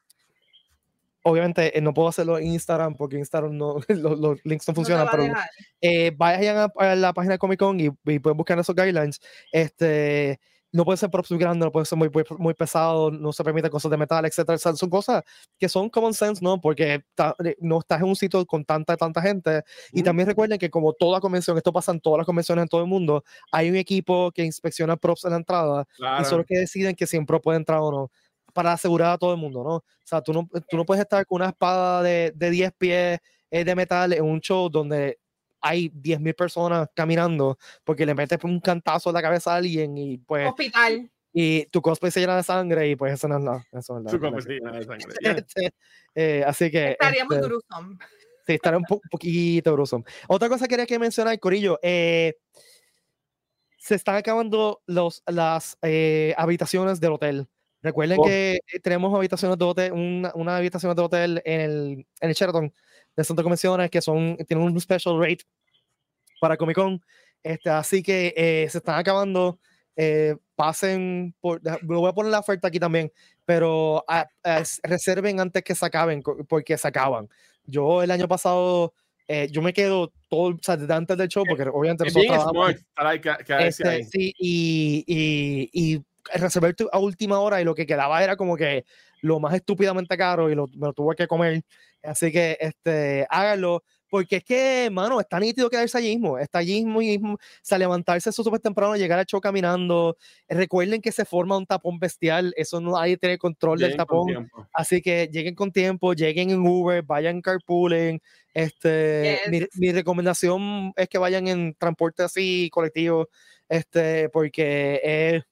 [1.23, 5.33] obviamente eh, no puedo hacerlo en Instagram porque Instagram no, los, links no funcionan, pero
[5.81, 9.21] eh, vayan a, la página de Comic Con y, pueden buscar esos guidelines.
[9.53, 10.41] Este,
[10.73, 13.71] no puede ser props muy grande, no puede ser muy, muy pesado, no se permite
[13.71, 14.59] cosas de metal, etcétera.
[14.59, 15.25] son cosas
[15.59, 16.61] que son common sense, ¿no?
[16.61, 16.95] Porque
[17.45, 19.63] eh, no estás en un sitio con tanta, tanta gente.
[19.93, 22.83] Y también recuerden que como toda convención, esto pasa en todas las convenciones en todo
[22.83, 25.87] el mundo, hay un equipo que inspecciona props en la entrada
[26.21, 28.11] y son los que deciden que si un prop puede entrar o no
[28.53, 29.77] para asegurar a todo el mundo, ¿no?
[29.77, 33.21] O sea, tú no, tú no puedes estar con una espada de, de 10 pies
[33.51, 35.19] eh, de metal en un show donde
[35.61, 40.19] hay 10.000 personas caminando porque le metes un cantazo en la cabeza a alguien y
[40.19, 40.49] pues...
[40.49, 41.11] Hospital.
[41.33, 43.67] Y tu cosplay se llena de sangre y pues eso no es nada.
[43.71, 45.15] Eso es tu cosplay se llena de sangre.
[45.21, 45.75] Este,
[46.15, 46.93] eh, así que...
[46.93, 47.99] Estaría muy este, gruesome.
[48.47, 50.05] Sí, estaría un poquito gruesome.
[50.29, 52.37] Otra cosa que quería que mencionar, Corillo, eh,
[53.79, 55.79] se están acabando los, las
[56.37, 57.49] habitaciones del hotel.
[57.83, 58.25] Recuerden oh.
[58.25, 62.35] que eh, tenemos habitaciones de hotel, una, una habitación de hotel en el, en el
[62.35, 62.73] Sheraton
[63.29, 65.45] de de Convenciones que son, tienen un special rate
[66.41, 67.01] para Comic Con.
[67.43, 69.59] Este, así que eh, se están acabando.
[69.97, 73.13] Eh, pasen por, lo voy a poner la oferta aquí también,
[73.45, 74.05] pero
[74.83, 77.29] reserven antes que se acaben, porque se acaban.
[77.65, 78.95] Yo el año pasado,
[79.51, 82.77] yo me quedo todo, o sea, desde antes del show, porque obviamente nosotros.
[83.59, 86.03] Este, sí, y, y, y
[86.35, 88.85] reservar a última hora y lo que quedaba era como que
[89.23, 91.63] lo más estúpidamente caro y lo, me lo tuve que comer.
[92.03, 93.83] Así que este, háganlo.
[94.11, 96.37] Porque es que, mano, está nítido quedarse allí mismo.
[96.37, 97.35] Está allí mismo.
[97.35, 100.17] O sea, levantarse súper temprano, llegar al show caminando.
[100.49, 102.53] Recuerden que se forma un tapón bestial.
[102.57, 104.51] Eso no hay que tener control del tapón.
[104.73, 108.21] Así que lleguen con tiempo, lleguen en Uber, vayan carpooling.
[108.53, 113.29] Este, mi, mi, recomendación es que vayan en transporte así colectivo.
[113.69, 115.45] Este, porque es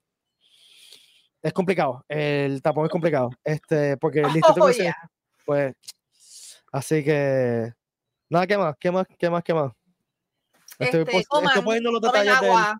[1.48, 2.04] es complicado.
[2.08, 3.30] El tapón es complicado.
[3.42, 4.70] Este, porque el oh,
[5.44, 5.74] pues,
[6.72, 7.72] así que,
[8.28, 8.76] nada, ¿qué más?
[8.78, 9.06] ¿Qué más?
[9.18, 9.42] ¿Qué más?
[9.42, 9.72] ¿Qué más?
[10.78, 12.78] Estoy, este, estoy poniendo los detalles agua.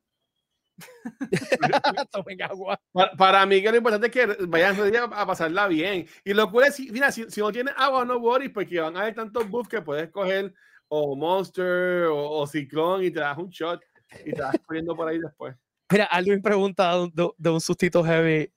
[2.12, 2.80] tomen agua.
[3.16, 4.76] Para, mí que lo importante es que vayan
[5.12, 6.06] a pasarla bien.
[6.24, 9.00] Y lo cual es, mira, si, si no tienes agua, no worries, porque van a
[9.00, 10.54] haber tantos buffs que puedes coger
[10.88, 13.80] o Monster o, Ciclón y te das un shot
[14.24, 15.54] y te vas corriendo por ahí después.
[15.90, 18.52] Mira, alguien pregunta de, un sustito heavy.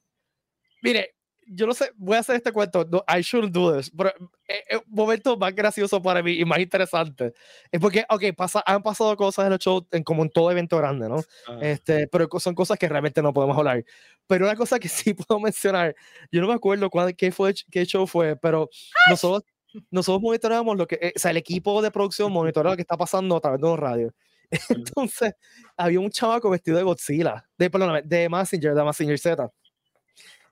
[0.81, 1.15] Mire,
[1.53, 2.87] yo no sé, voy a hacer este cuento.
[3.07, 3.91] I shouldn't do this.
[3.95, 4.09] Pero
[4.47, 7.33] eh, eh, un momento más gracioso para mí y más interesante
[7.71, 10.77] es porque, ok, pasa, han pasado cosas en el show, en, como en todo evento
[10.77, 11.17] grande, ¿no?
[11.47, 11.59] Ah.
[11.61, 13.83] Este, pero son cosas que realmente no podemos hablar.
[14.27, 15.95] Pero una cosa que sí puedo mencionar,
[16.31, 18.69] yo no me acuerdo cuál, qué, fue, qué show fue, pero
[19.09, 19.43] nosotros,
[19.89, 22.97] nosotros monitoreamos lo que, eh, o sea, el equipo de producción monitorea lo que está
[22.97, 24.13] pasando a través de un radio.
[24.69, 25.33] Entonces,
[25.77, 29.51] había un chavaco vestido de Godzilla, de, perdón, de Messenger, de Messenger Z.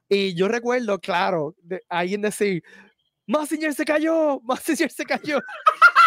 [0.10, 2.64] Y yo recuerdo, claro, de alguien decir,
[3.28, 5.40] Messenger se cayó, Messenger se cayó.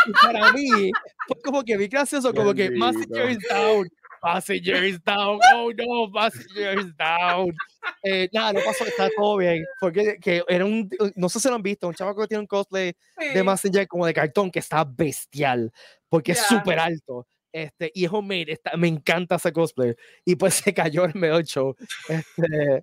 [0.07, 0.90] y para mí,
[1.28, 3.88] fue como que vi gracioso, como que Messenger is down,
[4.24, 7.55] Messenger is down, oh no, Messenger is down.
[8.03, 9.64] Eh, nada, no pasó, está todo bien.
[9.80, 12.48] Porque que era un, no sé si lo han visto, un chavaco que tiene un
[12.48, 15.72] cosplay de Messenger como de cartón que está bestial,
[16.09, 17.26] porque es súper alto.
[17.53, 19.94] Este, y es homemade, está, me encanta ese cosplay.
[20.24, 21.76] Y pues se cayó el medio show.
[22.09, 22.82] Este,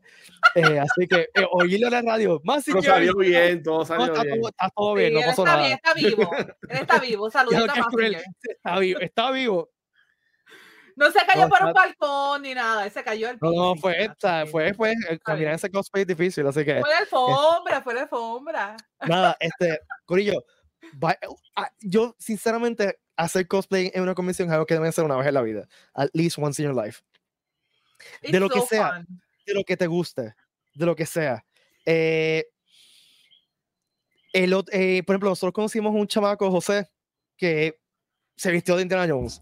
[0.56, 2.42] eh, así que eh, oírlo en la radio.
[2.44, 4.40] Más Pero salió bien, todo salió está, bien.
[4.40, 5.62] Todo, está todo bien, no pasó está nada.
[5.62, 7.32] Bien, está vivo, él está vivo.
[7.32, 7.74] Saludos a
[8.42, 9.70] Está vivo, está vivo.
[11.00, 13.54] No se cayó no, por un balcón ni nada, se cayó el piso.
[13.54, 14.94] No, no, fue, esta, fue, fue,
[15.24, 16.82] caminar ese cosplay es difícil, así que.
[16.82, 18.76] Fue la alfombra, fue la alfombra.
[19.08, 20.44] Nada, este, Corillo,
[21.56, 25.26] ah, yo sinceramente hacer cosplay en una convención es algo que debe hacer una vez
[25.28, 25.70] en la vida.
[25.94, 27.02] At least once in your life.
[28.22, 29.06] de lo que sea,
[29.50, 30.34] de lo que te guste,
[30.74, 31.44] de lo que sea.
[31.86, 32.46] Eh,
[34.34, 36.88] el, eh, por ejemplo, nosotros conocimos un chamaco, José,
[37.36, 37.80] que
[38.36, 39.42] se vistió de Indiana Jones.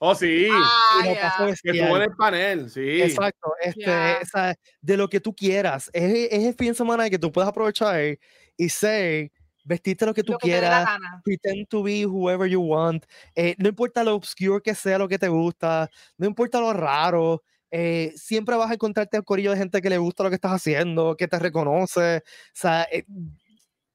[0.00, 0.48] Oh, sí.
[0.50, 3.02] Ah, que estuvo en el panel, sí.
[3.02, 3.52] Exacto.
[3.60, 5.90] Este, de lo que tú quieras.
[5.92, 8.18] Es, es el fin de semana que tú puedes aprovechar
[8.56, 9.32] y ser
[9.68, 10.88] Vestiste lo que tú quieras,
[11.22, 13.04] pretend to be whoever you want,
[13.34, 17.42] eh, no importa lo obscure que sea lo que te gusta, no importa lo raro,
[17.70, 20.52] eh, siempre vas a encontrarte un corillo de gente que le gusta lo que estás
[20.52, 22.22] haciendo, que te reconoce, o
[22.54, 23.04] sea, eh,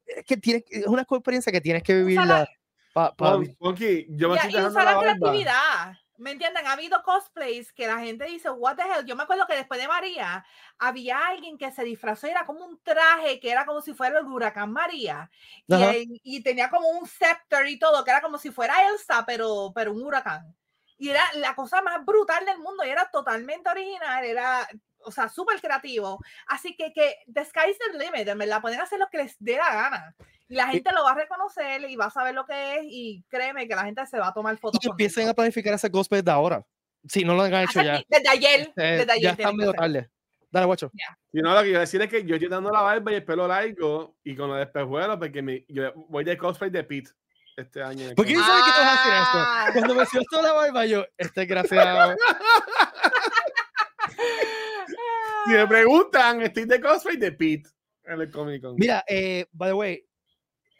[0.06, 2.48] es que tienes, es una experiencia que tienes que vivirla.
[2.92, 5.96] Pa, pa, yo me y, y usar la creatividad.
[6.16, 6.64] ¿Me entienden?
[6.66, 9.04] Ha habido cosplays que la gente dice, what the hell.
[9.04, 10.44] Yo me acuerdo que después de María
[10.78, 14.26] había alguien que se disfrazó, era como un traje que era como si fuera el
[14.26, 15.28] huracán María.
[15.66, 19.72] Y, y, tenía como un scepter y todo, que era como si fuera Elsa, pero,
[19.74, 20.54] pero un huracán.
[20.96, 24.68] Y era la cosa más brutal del mundo y era totalmente original, era,
[25.04, 26.18] o sea, súper creativo.
[26.46, 29.56] Así que, que the sky's the limit, en verdad, pueden hacer lo que les dé
[29.56, 30.14] la gana.
[30.48, 33.24] Y la gente lo va a reconocer y va a saber lo que es y
[33.28, 34.78] créeme que la gente se va a tomar fotos.
[34.84, 36.64] Y empiecen a planificar ese cosplay de ahora.
[37.08, 38.00] Si no lo han hecho ya.
[38.08, 38.60] Desde ayer.
[38.60, 40.10] Este, desde ayer ya está medio tarde.
[40.50, 40.92] Dale, guacho.
[41.32, 43.24] Y no, lo que quiero decir es que yo estoy dando la barba y el
[43.24, 47.10] pelo largo y con los espejuelos porque me, yo voy de cosplay de Pete
[47.56, 48.14] este año.
[48.14, 49.38] ¿Por qué sabes que tú vas a hacer esto?
[49.38, 49.70] Ah.
[49.72, 52.16] Cuando me toda la barba, yo, este desgraciado.
[55.46, 57.70] si me preguntan, estoy de cosplay de Pete
[58.04, 58.76] en el Comic Con.
[58.76, 60.04] Mira, eh, by the way,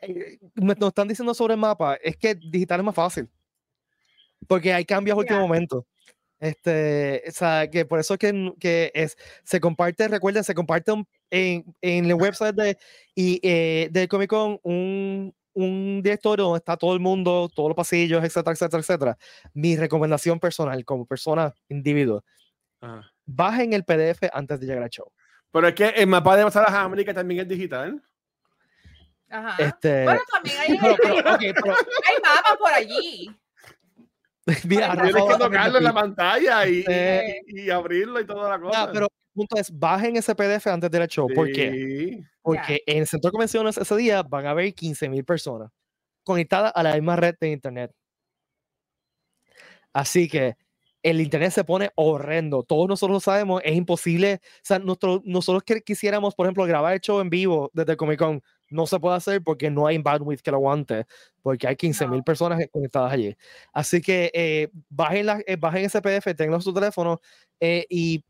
[0.03, 3.29] eh, me, nos están diciendo sobre el mapa, es que digital es más fácil.
[4.47, 5.87] Porque hay cambios a último momento.
[6.41, 10.93] Este, o sea, que por eso es que, que es, se comparte, recuerden, se comparte
[11.31, 12.77] en, en el website de,
[13.14, 17.76] y, eh, del Comic Con un, un directorio donde está todo el mundo, todos los
[17.76, 19.18] pasillos, etcétera, etcétera, etcétera.
[19.55, 22.22] Mi recomendación personal como persona, individuo,
[22.80, 23.11] Ajá.
[23.24, 25.11] bajen el PDF antes de llegar al show.
[25.50, 28.02] Pero es que el mapa de las Américas también es digital.
[29.30, 29.57] Ajá.
[29.62, 33.30] Este, Bueno, también hay, pero, pero, ok, pero- hay mapas por allí.
[34.64, 38.59] mira, Tienes que tocarlo en la pantalla y, Eh, y, y abrirlo y toda la
[38.61, 38.90] cosa.
[38.92, 41.28] Pero punto es, bajen ese PDF antes del show.
[41.35, 41.70] ¿Por qué?
[41.72, 42.24] Sí.
[42.43, 45.70] Porque en el centro de convenciones ese día van a haber 15.000 personas
[46.24, 47.93] conectadas a la misma red de internet.
[49.93, 50.57] Así que
[51.03, 52.62] el internet se pone horrendo.
[52.62, 54.41] Todos nosotros lo sabemos, es imposible.
[54.43, 58.18] O sea, nosotros, nosotros que quisiéramos, por ejemplo, grabar el show en vivo desde Comic
[58.18, 61.05] Con, no se puede hacer porque no hay bandwidth que lo aguante,
[61.43, 62.24] porque hay 15.000 No.
[62.24, 63.37] personas conectadas allí.
[63.72, 67.20] Así que eh, bajen, la- eh, bajen ese PDF, tenganlo en su teléfono
[67.61, 68.24] eh, y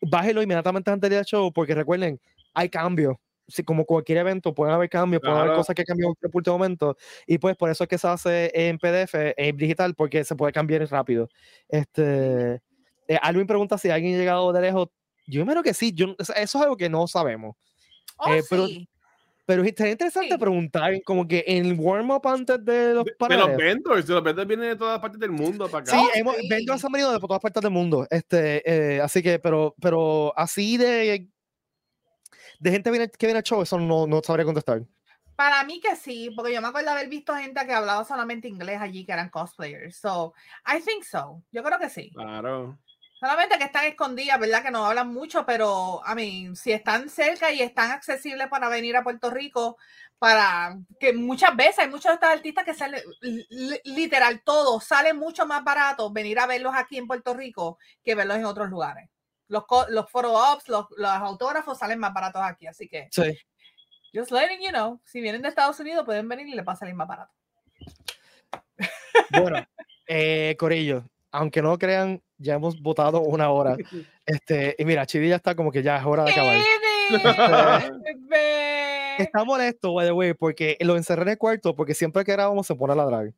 [0.00, 2.20] bájenlo inmediatamente antes del show, porque recuerden,
[2.54, 3.16] hay cambios.
[3.48, 6.58] Sí, como cualquier evento, pueden haber cambios, pueden haber cosas que cambian en el último
[6.58, 6.96] momento.
[7.28, 10.52] Y pues por eso es que se hace en PDF, en digital, porque se puede
[10.52, 11.28] cambiar rápido.
[11.68, 12.60] Este,
[13.06, 14.88] eh, Alvin pregunta si alguien ha llegado de lejos.
[15.28, 17.54] Yo imagino que sí, yo, eso es algo que no sabemos.
[18.16, 18.48] Oh, Eh, sí.
[18.50, 18.66] Pero
[19.48, 20.38] es interesante Sí.
[20.38, 24.22] preguntar, como que en el warm-up antes de los De, de los vendors, de los
[24.24, 25.92] vendors vienen de todas partes del mundo para acá.
[25.92, 26.48] Sí, Oh, hemos, sí.
[26.48, 28.06] vendors han venido de todas partes del mundo.
[28.10, 28.62] Este,
[28.96, 31.28] eh, así que, pero, pero así de,
[32.58, 34.82] de gente viene, que viene al show, eso no, no sabría contestar.
[35.36, 38.80] Para mí que sí, porque yo me acuerdo haber visto gente que hablaba solamente inglés
[38.80, 39.96] allí, que eran cosplayers.
[39.96, 40.32] So,
[40.66, 41.42] I think so.
[41.52, 42.10] Yo creo que sí.
[42.14, 42.78] Claro.
[43.26, 44.62] Solamente que están escondidas, ¿verdad?
[44.62, 48.96] Que no hablan mucho, pero, I mean, si están cerca y están accesibles para venir
[48.96, 49.78] a Puerto Rico,
[50.16, 54.78] para que muchas veces hay muchos de estos artistas que salen, li- li- literal, todo
[54.78, 58.68] sale mucho más barato venir a verlos aquí en Puerto Rico que verlos en otros
[58.70, 59.10] lugares.
[59.48, 63.36] Los, los photo ops, los, los autógrafos salen más baratos aquí, así que, Sí.
[64.14, 66.76] just letting you know, si vienen de Estados Unidos pueden venir y les va a
[66.76, 67.32] salir más barato.
[69.30, 69.66] Bueno,
[70.06, 71.02] eh, Corillo,
[71.32, 73.76] aunque no crean, ya hemos votado una hora.
[74.28, 76.58] Este, y mira, Chidi ya está como que ya es hora de acabar.
[78.00, 79.16] Bebé.
[79.18, 82.66] Está molesto, by the way, porque lo encerré en el cuarto porque siempre que grabamos
[82.66, 83.32] se pone a ladrar.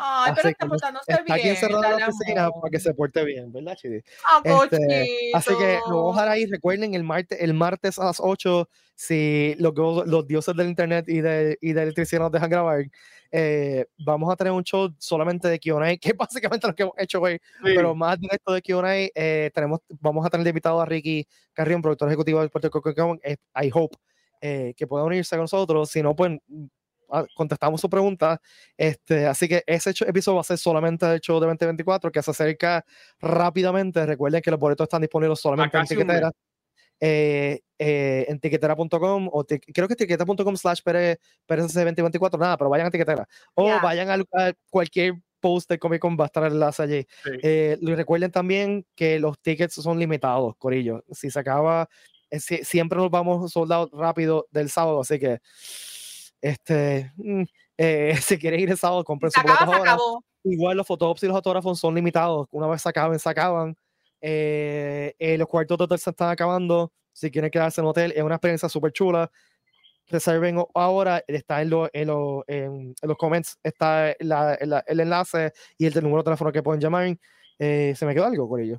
[0.00, 1.38] Ay, pero está portándose Está bien.
[1.38, 2.60] aquí encerrado en la oficina amor.
[2.60, 4.00] para que se porte bien, ¿verdad, Chidi?
[4.30, 6.08] Ah, Este, así que cochito.
[6.12, 6.46] dejar ahí.
[6.46, 9.74] Recuerden, el martes, el martes a las 8, si los,
[10.06, 12.84] los dioses del internet y de, y de electricidad nos dejan grabar,
[13.32, 16.94] eh, vamos a tener un show solamente de QA, que es básicamente lo que hemos
[16.98, 17.72] hecho hoy, Sí.
[17.74, 18.94] pero más directo de QA.
[19.14, 23.18] eh, tenemos, vamos a tener de invitado a Ricky Carrión, productor ejecutivo del Puerto Rico
[23.60, 23.96] I hope
[24.40, 25.90] eh, que pueda unirse con nosotros.
[25.90, 26.38] Si no, pues
[27.34, 28.40] contestamos su pregunta.
[28.76, 32.30] Este, así que ese episodio va a ser solamente el show de 2024 que se
[32.30, 32.84] acerca
[33.20, 34.04] rápidamente.
[34.06, 36.30] Recuerden que los boletos están disponibles solamente en tiquetera.
[37.00, 42.90] eh, eh, en tiquetera.com o creo que tiquetera.com slash PRS 2024, nada, pero vayan a
[42.90, 43.78] tiquetera o Ya.
[43.80, 47.06] vayan al- a, cualquier post de Comic Con, va a estar el enlace allí.
[47.22, 47.30] Sí.
[47.44, 51.04] Eh, recuerden también que los tickets son limitados, Corillo.
[51.12, 51.88] Si se acaba,
[52.30, 55.38] eh, si- siempre nos vamos soldados rápido del sábado, así que
[56.40, 57.42] este, mm,
[57.78, 59.30] eh, si quieren ir el sábado, compren
[59.76, 59.92] ahora.
[59.92, 60.24] acabó.
[60.44, 62.46] Igual los fotógrafos y los autógrafos son limitados.
[62.52, 63.76] Una vez se acaben, se acaban.
[64.20, 66.92] Eh, eh, los cuartos de hotel se están acabando.
[67.12, 69.30] Si quieren quedarse en hotel, es una experiencia súper chula.
[70.06, 71.22] Reserven ahora.
[71.26, 75.86] Está en, lo- en, lo- en- en los comments está la- la- el enlace y
[75.86, 77.16] el del número de teléfono que pueden llamar.
[77.58, 78.78] Eh, ¿Se me quedó algo con ello?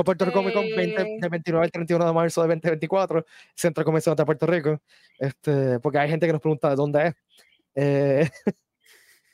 [0.00, 1.18] Con Puerto Rico Comic Con 20 Eh.
[1.20, 4.80] del 29 al 31 de marzo de 2024, Centro de Convenciones de Puerto Rico.
[5.18, 7.14] Este, porque hay gente que nos pregunta de dónde es.
[7.74, 8.30] Eh,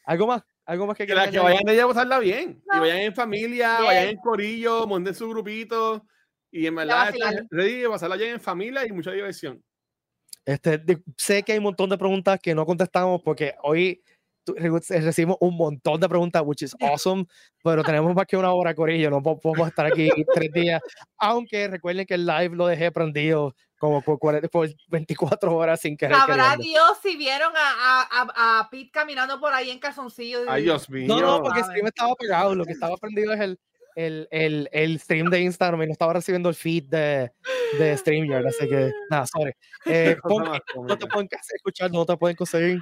[0.06, 0.42] ¿Algo más?
[0.64, 2.60] Algo más que, que, la, que vayan a pasarla bien.
[2.74, 6.04] Y vayan en familia, vayan en corillo, monten su grupito.
[6.50, 7.14] Y en verdad,
[7.48, 9.62] ready pasarla bien en familia y mucha diversión.
[10.44, 10.82] Este,
[11.16, 14.02] sé que hay un montón de preguntas que no contestamos porque hoy
[14.54, 17.26] recibimos un montón de preguntas, which is awesome,
[17.62, 20.80] pero tenemos más que una hora, Corillo, no podemos estar aquí tres días,
[21.18, 24.40] aunque recuerden que el live lo dejé prendido como por,
[24.88, 26.16] 24 horas sin querer.
[26.16, 30.40] Sabrá Dios si vieron a, a, a, Pete caminando por ahí en calzoncillo.
[30.48, 31.06] Ay, Dios mío.
[31.08, 33.60] No, no, porque el stream estaba apagado, lo que estaba prendido es el,
[33.94, 37.32] el, el, el, stream de Instagram y no estaba recibiendo el feed de,
[37.78, 39.52] de StreamYard, así que nada, sorry.
[39.84, 42.80] Eh, no te pueden escuchar, no te pueden conseguir.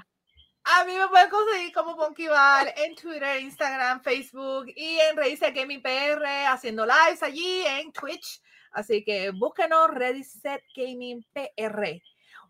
[0.64, 5.82] A mí me pueden conseguir como Bar en Twitter, Instagram, Facebook y en Reise Gaming
[5.82, 8.40] PR haciendo lives allí en Twitch.
[8.72, 12.02] Así que búsquenos Ready Set Gaming PR.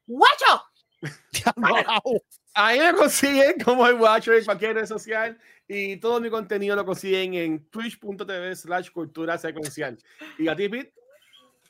[0.07, 0.65] ¡Guacho!
[2.55, 6.87] Ahí me consiguen como el Watcher en cualquier red social y todo mi contenido lo
[6.87, 9.99] consiguen en twitch.tv slash cultura secuencial.
[10.39, 10.95] Y a ti, Pete.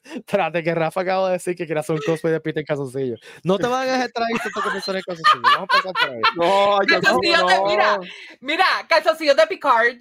[0.04, 3.16] Espérate, que Rafa acaba de decir que quiere hacer un cosplay de Peter Calzoncillo.
[3.42, 5.42] No te van a dejar traer esto que en calzoncillo.
[5.42, 6.20] Vamos a pasar por ahí.
[6.36, 8.00] No, calzoncillo no, de, mira,
[8.40, 9.96] mira, calzoncillo de Picard.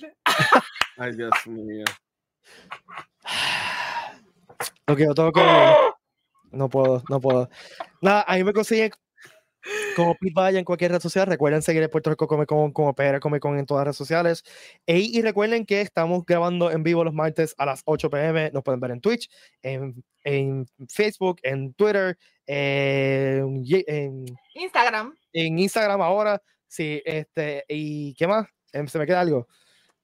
[0.98, 1.86] Ay, Dios mío.
[4.88, 5.42] Ok, yo tengo que.
[6.52, 7.50] No puedo, no puedo.
[8.02, 8.92] Nada, ahí me consiguen
[9.96, 11.28] como Pete Vaya en cualquier red social.
[11.28, 13.98] Recuerden seguir el Puerto Rico Comic Con como PR Comic Con en todas las redes
[13.98, 14.44] sociales.
[14.86, 18.52] E, y recuerden que estamos grabando en vivo los martes a las 8 pm.
[18.52, 19.30] Nos pueden ver en Twitch,
[19.62, 23.64] en, en Facebook, en Twitter, en,
[24.54, 25.16] Instagram.
[25.32, 26.42] En Instagram ahora.
[26.68, 28.48] Sí, este, ¿y qué más?
[28.72, 29.48] Em, ¿Se me queda algo?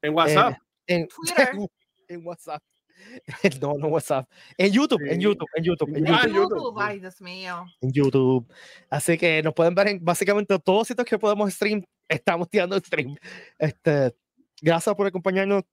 [0.02, 0.54] En WhatsApp.
[0.88, 1.50] en, Twitter.
[2.08, 2.62] en WhatsApp.
[3.62, 4.30] no, no WhatsApp.
[4.58, 6.34] En YouTube, en YouTube, en YouTube, en YouTube.
[6.34, 6.80] YouTube.
[6.80, 7.66] Ay, Dios mío.
[7.82, 8.48] En YouTube.
[8.90, 11.84] Así que nos pueden ver en básicamente todos los sitios que podemos stream.
[12.08, 13.16] Estamos tirando stream.
[13.58, 14.16] Este,
[14.62, 15.64] gracias por acompañarnos.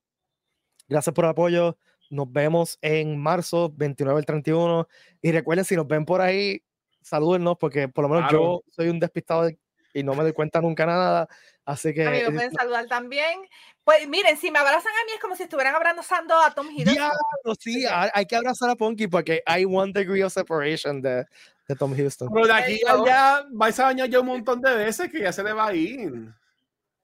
[0.89, 1.77] Gracias por el apoyo.
[2.11, 4.89] Nos vemos en marzo 29 al 31.
[5.23, 6.63] Y recuerden, si nos ven por ahí,
[7.03, 9.51] salúdennos, porque por lo menos yo soy un despistado
[9.93, 11.29] y no me doy cuenta nunca nada.
[11.67, 12.07] Así que.
[12.07, 13.41] A mí me pueden saludar también.
[13.85, 17.11] Pues miren, si me abrazan a mí es como si estuvieran abrazando a Tom Hiddleston.
[17.59, 21.25] sí, hay que abrazar a Punky porque hay one degree of separation de,
[21.69, 22.29] de Tom Hiddleston.
[22.33, 25.33] Pero de aquí a allá vais a bañar ya un montón de veces que ya
[25.33, 26.13] se le va a ir.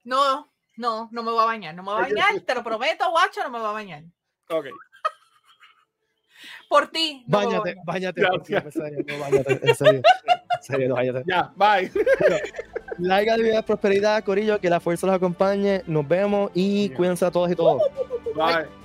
[0.05, 1.75] No, no, no me voy a bañar.
[1.75, 4.03] No me voy a bañar, te lo prometo, guacho, no me voy a bañar.
[4.49, 4.67] Ok.
[6.69, 7.25] Por ti.
[7.27, 10.03] No báñate, báñate, por ti, en serio, no, báñate, en serio.
[10.57, 11.23] En serio, no, báñate.
[11.27, 11.93] Ya, bye.
[12.99, 15.83] Larga vida, prosperidad, Corillo, que la fuerza los acompañe.
[15.87, 17.83] Nos vemos y cuídense a todos y todos.
[18.35, 18.82] Bye.